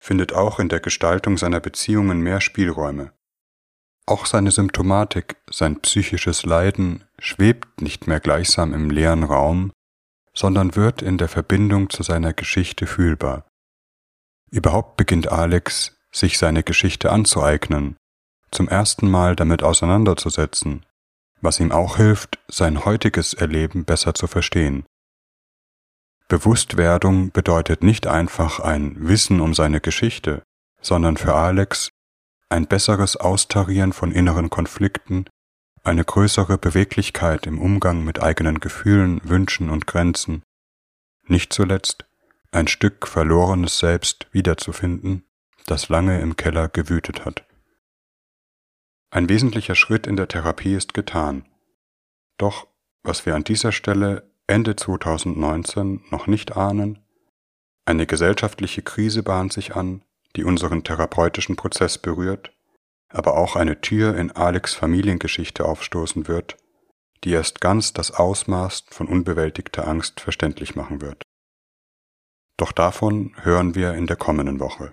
findet 0.04 0.34
auch 0.34 0.60
in 0.60 0.68
der 0.68 0.80
Gestaltung 0.80 1.38
seiner 1.38 1.60
Beziehungen 1.60 2.20
mehr 2.20 2.42
Spielräume. 2.42 3.14
Auch 4.04 4.26
seine 4.26 4.50
Symptomatik, 4.50 5.36
sein 5.50 5.80
psychisches 5.80 6.44
Leiden 6.44 7.04
schwebt 7.18 7.80
nicht 7.80 8.06
mehr 8.06 8.20
gleichsam 8.20 8.74
im 8.74 8.90
leeren 8.90 9.24
Raum, 9.24 9.72
sondern 10.34 10.76
wird 10.76 11.00
in 11.00 11.16
der 11.16 11.28
Verbindung 11.28 11.88
zu 11.88 12.02
seiner 12.02 12.34
Geschichte 12.34 12.86
fühlbar. 12.86 13.48
Überhaupt 14.50 14.98
beginnt 14.98 15.32
Alex, 15.32 15.96
sich 16.12 16.36
seine 16.36 16.62
Geschichte 16.62 17.10
anzueignen, 17.10 17.96
zum 18.54 18.68
ersten 18.68 19.10
Mal 19.10 19.36
damit 19.36 19.62
auseinanderzusetzen, 19.62 20.86
was 21.40 21.60
ihm 21.60 21.72
auch 21.72 21.96
hilft, 21.96 22.38
sein 22.48 22.84
heutiges 22.84 23.34
Erleben 23.34 23.84
besser 23.84 24.14
zu 24.14 24.26
verstehen. 24.26 24.84
Bewusstwerdung 26.28 27.32
bedeutet 27.32 27.82
nicht 27.82 28.06
einfach 28.06 28.60
ein 28.60 28.96
Wissen 29.08 29.40
um 29.40 29.52
seine 29.52 29.80
Geschichte, 29.80 30.42
sondern 30.80 31.16
für 31.16 31.34
Alex 31.34 31.90
ein 32.48 32.66
besseres 32.66 33.16
Austarieren 33.16 33.92
von 33.92 34.10
inneren 34.10 34.48
Konflikten, 34.48 35.26
eine 35.82 36.04
größere 36.04 36.56
Beweglichkeit 36.56 37.46
im 37.46 37.60
Umgang 37.60 38.04
mit 38.04 38.22
eigenen 38.22 38.58
Gefühlen, 38.60 39.20
Wünschen 39.24 39.68
und 39.68 39.86
Grenzen, 39.86 40.42
nicht 41.26 41.52
zuletzt 41.52 42.06
ein 42.52 42.68
Stück 42.68 43.06
verlorenes 43.06 43.78
Selbst 43.78 44.28
wiederzufinden, 44.32 45.24
das 45.66 45.88
lange 45.88 46.20
im 46.20 46.36
Keller 46.36 46.68
gewütet 46.68 47.24
hat. 47.24 47.44
Ein 49.14 49.28
wesentlicher 49.28 49.76
Schritt 49.76 50.08
in 50.08 50.16
der 50.16 50.26
Therapie 50.26 50.74
ist 50.74 50.92
getan. 50.92 51.44
Doch 52.36 52.66
was 53.04 53.24
wir 53.26 53.36
an 53.36 53.44
dieser 53.44 53.70
Stelle 53.70 54.28
Ende 54.48 54.74
2019 54.74 56.02
noch 56.10 56.26
nicht 56.26 56.56
ahnen, 56.56 56.98
eine 57.84 58.06
gesellschaftliche 58.06 58.82
Krise 58.82 59.22
bahnt 59.22 59.52
sich 59.52 59.76
an, 59.76 60.02
die 60.34 60.42
unseren 60.42 60.82
therapeutischen 60.82 61.54
Prozess 61.54 61.96
berührt, 61.96 62.50
aber 63.08 63.36
auch 63.36 63.54
eine 63.54 63.80
Tür 63.80 64.16
in 64.16 64.32
Alex 64.32 64.74
Familiengeschichte 64.74 65.64
aufstoßen 65.64 66.26
wird, 66.26 66.56
die 67.22 67.30
erst 67.30 67.60
ganz 67.60 67.92
das 67.92 68.10
Ausmaß 68.10 68.86
von 68.90 69.06
unbewältigter 69.06 69.86
Angst 69.86 70.18
verständlich 70.18 70.74
machen 70.74 71.00
wird. 71.00 71.22
Doch 72.56 72.72
davon 72.72 73.32
hören 73.42 73.76
wir 73.76 73.94
in 73.94 74.08
der 74.08 74.16
kommenden 74.16 74.58
Woche. 74.58 74.92